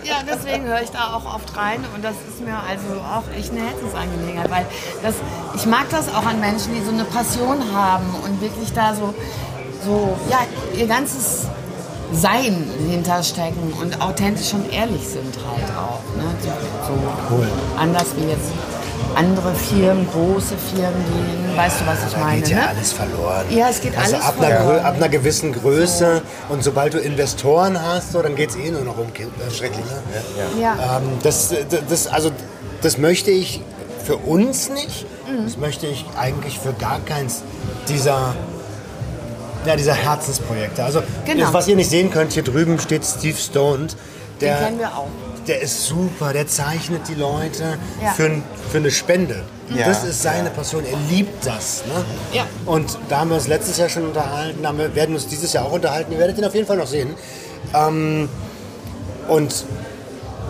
Ja, 0.04 0.16
deswegen 0.26 0.64
höre 0.64 0.82
ich 0.82 0.90
da 0.90 1.14
auch 1.14 1.34
oft 1.34 1.56
rein 1.56 1.84
und 1.94 2.04
das 2.04 2.14
ist 2.28 2.40
mir 2.44 2.54
also 2.56 3.00
auch 3.00 3.24
echt 3.38 3.50
eine 3.52 3.60
Herzensangelegenheit, 3.60 4.50
weil 4.50 4.66
das, 5.02 5.14
ich 5.54 5.66
mag 5.66 5.88
das 5.90 6.08
auch 6.08 6.24
an 6.26 6.40
Menschen, 6.40 6.74
die 6.74 6.82
so 6.82 6.90
eine 6.90 7.04
Passion 7.04 7.58
haben 7.74 8.06
und 8.24 8.40
wirklich 8.40 8.72
da 8.72 8.94
so, 8.94 9.14
so 9.84 10.16
ja, 10.30 10.38
ihr 10.78 10.86
ganzes 10.86 11.46
Sein 12.12 12.70
hinterstecken 12.88 13.72
und 13.80 14.00
authentisch 14.00 14.54
und 14.54 14.72
ehrlich 14.72 15.06
sind 15.06 15.34
halt 15.36 15.70
auch. 15.76 16.00
Ne? 16.16 16.24
So, 16.86 17.36
so 17.36 17.44
anders 17.78 18.06
wie 18.16 18.24
jetzt 18.30 18.50
andere 19.14 19.54
Firmen, 19.54 20.06
große 20.10 20.54
Firmen, 20.74 21.04
die, 21.06 21.47
weißt 21.58 21.80
du, 21.80 21.86
was 21.86 21.98
ich 22.06 22.12
Da 22.14 22.18
meine? 22.20 22.40
geht 22.40 22.50
ja 22.50 22.56
ne? 22.56 22.68
alles 22.68 22.92
verloren. 22.92 23.44
Ja, 23.50 23.68
es 23.68 23.80
geht 23.80 23.96
also 23.98 24.14
alles 24.16 24.26
ab 24.26 24.40
einer, 24.40 24.56
verloren. 24.56 24.76
Grö- 24.78 24.82
ab 24.82 24.94
einer 24.96 25.08
gewissen 25.08 25.52
Größe 25.52 26.22
und 26.48 26.62
sobald 26.64 26.94
du 26.94 26.98
Investoren 26.98 27.82
hast, 27.82 28.12
so, 28.12 28.22
dann 28.22 28.34
geht 28.36 28.50
es 28.50 28.56
eh 28.56 28.70
nur 28.70 28.82
noch 28.82 28.96
um 28.96 29.12
Kind. 29.12 29.30
Äh, 29.46 29.50
Schrecklich. 29.54 29.84
Ne? 29.84 30.62
Ja. 30.62 30.98
Ähm, 30.98 31.18
das, 31.22 31.52
das, 31.88 32.06
also, 32.06 32.30
das 32.80 32.96
möchte 32.96 33.30
ich 33.30 33.60
für 34.04 34.16
uns 34.16 34.70
nicht. 34.70 35.04
Mhm. 35.30 35.44
Das 35.44 35.56
möchte 35.58 35.86
ich 35.86 36.06
eigentlich 36.18 36.58
für 36.58 36.72
gar 36.72 37.00
keins 37.00 37.42
dieser, 37.88 38.34
ja, 39.66 39.76
dieser 39.76 39.94
Herzensprojekte. 39.94 40.82
Also, 40.84 41.02
Genau. 41.26 41.44
das, 41.46 41.52
was 41.52 41.68
ihr 41.68 41.76
nicht 41.76 41.90
sehen 41.90 42.10
könnt, 42.10 42.32
hier 42.32 42.44
drüben 42.44 42.78
steht 42.78 43.04
Steve 43.04 43.36
Stone. 43.36 43.88
Der, 44.40 44.56
Den 44.56 44.64
kennen 44.64 44.78
wir 44.78 44.88
auch. 44.96 45.08
Der 45.48 45.60
ist 45.60 45.86
super, 45.86 46.32
der 46.32 46.46
zeichnet 46.46 47.08
die 47.08 47.14
Leute 47.14 47.78
Ja. 48.02 48.12
für, 48.12 48.30
für 48.70 48.78
eine 48.78 48.90
Spende. 48.90 49.42
Ja. 49.74 49.86
Das 49.86 50.04
ist 50.04 50.22
seine 50.22 50.50
Passion, 50.50 50.84
er 50.84 50.96
liebt 51.10 51.44
das. 51.44 51.84
Ne? 51.86 52.04
Ja. 52.32 52.46
Und 52.64 52.98
da 53.08 53.20
haben 53.20 53.30
wir 53.30 53.36
uns 53.36 53.48
letztes 53.48 53.76
Jahr 53.78 53.88
schon 53.88 54.04
unterhalten, 54.06 54.62
wir 54.62 54.94
werden 54.94 55.14
uns 55.14 55.26
dieses 55.26 55.52
Jahr 55.52 55.66
auch 55.66 55.72
unterhalten, 55.72 56.12
ihr 56.12 56.18
werdet 56.18 56.38
ihn 56.38 56.44
auf 56.44 56.54
jeden 56.54 56.66
Fall 56.66 56.76
noch 56.78 56.86
sehen. 56.86 57.14
Ähm, 57.74 58.28
und 59.28 59.64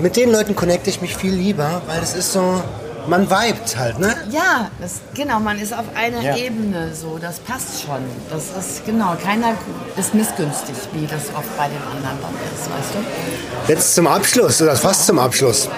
mit 0.00 0.16
den 0.16 0.30
Leuten 0.30 0.54
connecte 0.54 0.90
ich 0.90 1.00
mich 1.00 1.16
viel 1.16 1.32
lieber, 1.32 1.82
weil 1.88 2.00
das 2.00 2.14
ist 2.14 2.32
so, 2.32 2.62
man 3.08 3.30
vibet 3.30 3.76
halt, 3.76 3.98
ne? 3.98 4.14
Ja, 4.30 4.70
das, 4.80 5.00
genau, 5.14 5.40
man 5.40 5.58
ist 5.58 5.72
auf 5.72 5.84
einer 5.94 6.20
Ja. 6.20 6.36
Ebene 6.36 6.94
so, 6.94 7.18
das 7.18 7.38
passt 7.40 7.82
schon. 7.82 8.02
Das 8.30 8.44
ist, 8.58 8.84
genau, 8.84 9.16
keiner 9.22 9.54
ist 9.96 10.14
missgünstig, 10.14 10.74
wie 10.92 11.06
das 11.06 11.28
oft 11.34 11.56
bei 11.56 11.68
den 11.68 11.82
anderen 11.82 12.18
dann 12.22 12.34
ist, 12.54 12.70
weißt 12.70 12.94
du? 12.94 13.72
Jetzt 13.72 13.94
zum 13.94 14.06
Abschluss, 14.06 14.60
oder 14.62 14.76
fast 14.76 15.06
zum 15.06 15.18
Abschluss. 15.18 15.68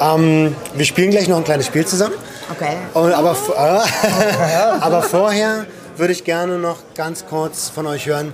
Ähm, 0.00 0.56
wir 0.74 0.84
spielen 0.84 1.10
gleich 1.10 1.28
noch 1.28 1.36
ein 1.38 1.44
kleines 1.44 1.66
Spiel 1.66 1.86
zusammen. 1.86 2.14
Okay. 2.50 2.76
Und, 2.94 3.12
aber, 3.12 3.32
äh, 3.56 4.80
aber 4.80 5.02
vorher 5.02 5.66
würde 5.96 6.12
ich 6.12 6.24
gerne 6.24 6.58
noch 6.58 6.78
ganz 6.94 7.26
kurz 7.26 7.68
von 7.68 7.86
euch 7.86 8.06
hören, 8.06 8.32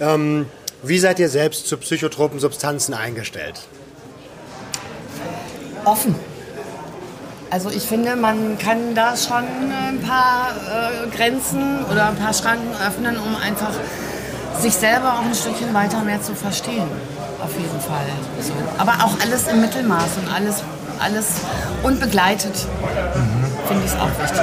ähm, 0.00 0.46
wie 0.82 0.98
seid 0.98 1.18
ihr 1.18 1.28
selbst 1.28 1.66
zu 1.66 1.76
psychotropen 1.78 2.38
Substanzen 2.38 2.94
eingestellt? 2.94 3.60
Offen. 5.84 6.14
Also 7.50 7.70
ich 7.70 7.84
finde, 7.84 8.16
man 8.16 8.58
kann 8.58 8.94
da 8.94 9.16
schon 9.16 9.44
ein 9.88 10.00
paar 10.02 10.48
äh, 10.50 11.16
Grenzen 11.16 11.84
oder 11.90 12.08
ein 12.08 12.16
paar 12.16 12.34
Schranken 12.34 12.70
öffnen, 12.86 13.16
um 13.18 13.36
einfach 13.36 13.70
sich 14.60 14.74
selber 14.74 15.14
auch 15.14 15.24
ein 15.24 15.34
Stückchen 15.34 15.72
weiter 15.72 16.00
mehr 16.02 16.20
zu 16.20 16.34
verstehen. 16.34 16.88
Auf 17.42 17.52
jeden 17.52 17.80
Fall. 17.80 18.06
So. 18.40 18.52
Aber 18.78 18.92
auch 19.04 19.12
alles 19.22 19.46
im 19.46 19.60
Mittelmaß 19.60 20.08
und 20.24 20.34
alles, 20.34 20.62
alles 20.98 21.26
und 21.82 22.00
begleitet. 22.00 22.54
Finde 23.68 23.84
ich 23.84 23.92
es 23.92 23.96
auch 23.98 24.10
wichtig. 24.20 24.40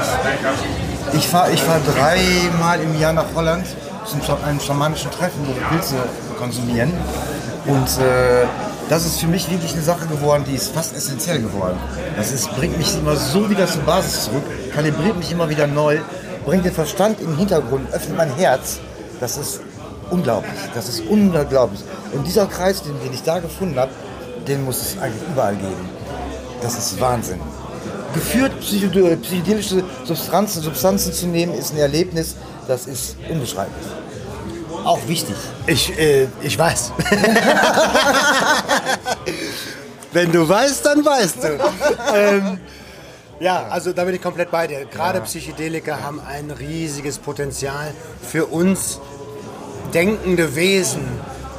Ich 1.14 1.28
fahre 1.28 1.52
ich 1.52 1.62
fahr 1.62 1.80
dreimal 1.94 2.80
im 2.80 3.00
Jahr 3.00 3.14
nach 3.14 3.26
Holland 3.36 3.66
Scha- 4.26 4.44
einem 4.48 4.60
schamanischen 4.60 5.12
Treffen, 5.12 5.40
wo 5.46 5.56
wir 5.56 5.64
Pilze 5.68 5.96
konsumieren. 6.38 6.94
Und 7.66 7.88
äh, 8.00 8.46
das 8.90 9.06
ist 9.06 9.20
für 9.20 9.28
mich 9.28 9.50
wirklich 9.50 9.74
eine 9.74 9.82
Sache 9.82 10.08
geworden, 10.08 10.44
die 10.48 10.56
ist 10.56 10.74
fast 10.74 10.96
essentiell 10.96 11.42
geworden. 11.42 11.78
Das 12.18 12.32
ist, 12.32 12.50
bringt 12.56 12.78
mich 12.78 12.96
immer 12.96 13.16
so 13.16 13.50
wieder 13.50 13.68
zur 13.68 13.82
Basis 13.84 14.26
zurück, 14.26 14.44
kalibriert 14.74 15.18
mich 15.18 15.32
immer 15.32 15.50
wieder 15.50 15.68
neu, 15.68 16.00
bringt 16.46 16.66
den 16.66 16.74
Verstand 16.74 17.20
in 17.20 17.28
den 17.28 17.38
Hintergrund, 17.38 17.92
öffnet 17.94 18.18
mein 18.18 18.34
Herz. 18.36 18.80
Das 19.20 19.38
ist 19.38 19.62
unglaublich. 20.10 20.54
Das 20.76 20.90
ist 20.90 21.02
unglaublich. 21.08 21.82
Und 22.12 22.28
dieser 22.28 22.46
Kreis, 22.46 22.84
den, 22.84 23.00
den 23.04 23.14
ich 23.14 23.24
da 23.24 23.40
gefunden 23.40 23.78
habe, 23.80 23.92
den 24.48 24.64
muss 24.66 24.82
es 24.82 25.02
eigentlich 25.02 25.24
überall 25.32 25.56
geben. 25.56 25.90
Das 26.62 26.78
ist 26.78 27.00
Wahnsinn. 27.00 27.40
Geführt 28.14 28.52
psychode- 28.62 29.18
psychedelische 29.18 29.84
Substanzen, 30.06 30.62
Substanzen 30.62 31.14
zu 31.14 31.26
nehmen, 31.28 31.54
ist 31.54 31.74
ein 31.74 31.78
Erlebnis, 31.78 32.36
das 32.68 32.86
ist 32.86 33.16
unbeschreiblich. 33.30 33.88
Auch 34.84 35.00
wichtig. 35.08 35.36
Ich, 35.68 35.98
äh, 35.98 36.28
ich 36.42 36.58
weiß. 36.58 36.92
Wenn 40.12 40.32
du 40.32 40.48
weißt, 40.48 40.86
dann 40.86 41.04
weißt 41.06 41.44
du. 41.44 41.60
ähm, 42.16 42.60
ja, 43.40 43.68
also 43.70 43.94
da 43.94 44.04
bin 44.04 44.14
ich 44.16 44.22
komplett 44.22 44.52
bei 44.52 44.68
dir. 44.68 44.86
Gerade 44.86 45.22
Psychedelika 45.22 46.00
haben 46.02 46.20
ein 46.20 46.52
riesiges 46.52 47.18
Potenzial 47.18 47.94
für 48.22 48.46
uns 48.46 49.00
denkende 49.94 50.56
Wesen, 50.56 51.02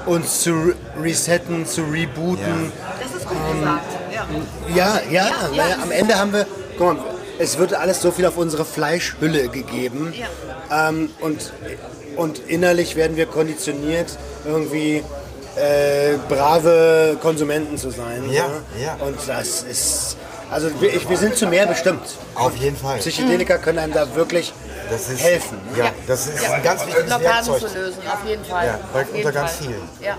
uns 0.07 0.41
zu 0.43 0.51
re- 0.53 0.75
resetten, 1.03 1.67
zu 1.67 1.83
rebooten. 1.83 2.73
Das 3.03 3.13
ist 3.21 3.29
gut 3.29 3.37
gesagt. 3.53 3.85
Ja, 4.13 4.27
Ja. 4.75 5.01
ja, 5.11 5.27
ja. 5.29 5.31
naja, 5.57 5.77
am 5.83 5.91
Ende 5.91 6.19
haben 6.19 6.33
wir, 6.33 6.47
guck 6.79 6.95
mal, 6.97 7.05
es 7.39 7.59
wird 7.59 7.75
alles 7.75 8.01
so 8.01 8.13
viel 8.13 8.27
auf 8.27 8.37
unsere 8.37 8.65
Fleischhülle 8.65 9.49
gegeben. 9.49 10.15
Ähm, 10.71 11.11
und, 11.21 11.53
und 12.17 12.39
innerlich 12.49 12.97
werden 12.97 13.17
wir 13.17 13.27
konditioniert, 13.27 14.17
irgendwie 14.45 15.03
äh, 15.57 16.17
brave 16.29 17.17
Konsumenten 17.21 17.77
zu 17.79 17.91
sein. 17.91 18.29
Ja, 18.31 18.49
ne? 18.49 18.55
ja. 18.83 18.97
Und 19.05 19.17
das 19.27 19.63
ist, 19.63 20.17
also 20.51 20.69
wir, 20.81 20.95
ich, 20.95 21.09
wir 21.09 21.17
sind 21.17 21.37
zu 21.37 21.47
mehr 21.47 21.67
bestimmt. 21.67 22.03
Auf 22.35 22.57
jeden 22.57 22.77
Fall. 22.77 22.99
Psychedelika 22.99 23.59
können 23.59 23.79
einem 23.79 23.93
da 23.93 24.15
wirklich 24.15 24.53
Das 24.91 25.09
ist, 25.09 25.23
helfen. 25.23 25.59
Ja, 25.77 25.87
das 26.07 26.27
ist 26.27 26.51
ein 26.51 26.63
ganz 26.63 26.81
wichtiges 26.87 27.07
Blockaden 27.07 27.47
Werkzeug. 27.47 27.71
zu 27.71 27.79
lösen, 27.79 27.99
auf 28.13 28.29
jeden 28.29 28.45
Fall. 28.45 28.67
Ja, 28.67 28.79
bei- 28.93 29.01
Auf 29.03 29.07
jeden 29.15 29.27
unter 29.27 29.33
ganz 29.41 29.53
Fall. 29.53 29.67
vielen. 29.67 29.89
Ja. 30.01 30.17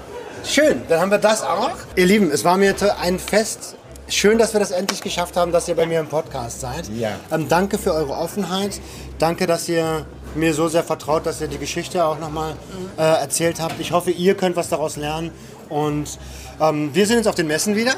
Schön, 0.47 0.83
dann 0.87 0.99
haben 1.01 1.11
wir 1.11 1.17
das 1.17 1.41
auch. 1.41 1.71
Ihr 1.95 2.05
Lieben, 2.05 2.29
es 2.31 2.43
war 2.43 2.55
mir 2.57 2.75
ein 3.01 3.19
Fest. 3.19 3.75
Schön, 4.07 4.37
dass 4.37 4.53
wir 4.53 4.59
das 4.59 4.69
endlich 4.69 5.01
geschafft 5.01 5.35
haben, 5.35 5.51
dass 5.51 5.67
ihr 5.67 5.75
bei 5.75 5.87
mir 5.87 5.99
im 5.99 6.07
Podcast 6.07 6.61
seid. 6.61 6.87
Ja. 6.95 7.09
Ähm, 7.31 7.49
danke 7.49 7.79
für 7.79 7.91
eure 7.93 8.13
Offenheit. 8.13 8.79
Danke, 9.17 9.47
dass 9.47 9.67
ihr 9.67 10.05
mir 10.35 10.53
so 10.53 10.67
sehr 10.67 10.83
vertraut, 10.83 11.25
dass 11.25 11.41
ihr 11.41 11.47
die 11.47 11.57
Geschichte 11.57 12.05
auch 12.05 12.19
nochmal 12.19 12.53
äh, 12.97 13.01
erzählt 13.01 13.59
habt. 13.59 13.79
Ich 13.79 13.91
hoffe, 13.91 14.11
ihr 14.11 14.35
könnt 14.35 14.55
was 14.55 14.69
daraus 14.69 14.97
lernen. 14.97 15.31
Und 15.69 16.19
ähm, 16.59 16.93
wir 16.93 17.07
sehen 17.07 17.17
uns 17.17 17.27
auf 17.27 17.35
den 17.35 17.47
Messen 17.47 17.75
wieder. 17.75 17.93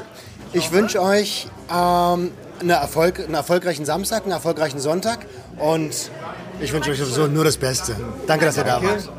Ich 0.54 0.72
wünsche 0.72 1.02
euch 1.02 1.48
ähm, 1.70 2.32
eine 2.60 2.74
Erfolg, 2.74 3.20
einen 3.20 3.34
erfolgreichen 3.34 3.86
Samstag, 3.86 4.24
einen 4.24 4.32
erfolgreichen 4.32 4.80
Sonntag. 4.80 5.26
Und 5.58 6.12
ich 6.60 6.72
wünsche 6.74 6.92
euch 6.92 7.00
sowieso 7.00 7.28
nur 7.28 7.44
das 7.44 7.58
Beste. 7.58 7.96
Danke, 8.26 8.46
dass 8.46 8.58
ihr 8.58 8.64
da 8.64 8.82
wart. 8.82 9.10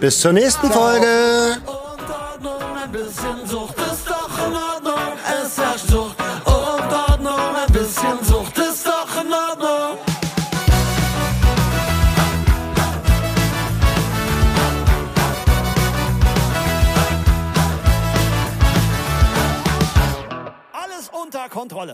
Bis 0.00 0.20
zur 0.20 0.32
nächsten 0.32 0.70
Folge. 0.70 1.56
Und 1.66 1.78
Ordnung, 2.44 2.76
ein 2.84 2.92
bisschen 2.92 3.46
Sucht 3.46 3.76
ist 3.78 4.08
doch 4.08 4.46
in 4.46 4.54
Ordnung. 4.54 5.18
Es 5.42 5.58
herrscht 5.58 5.88
Sucht 5.88 6.17
Kontrolle. 21.58 21.86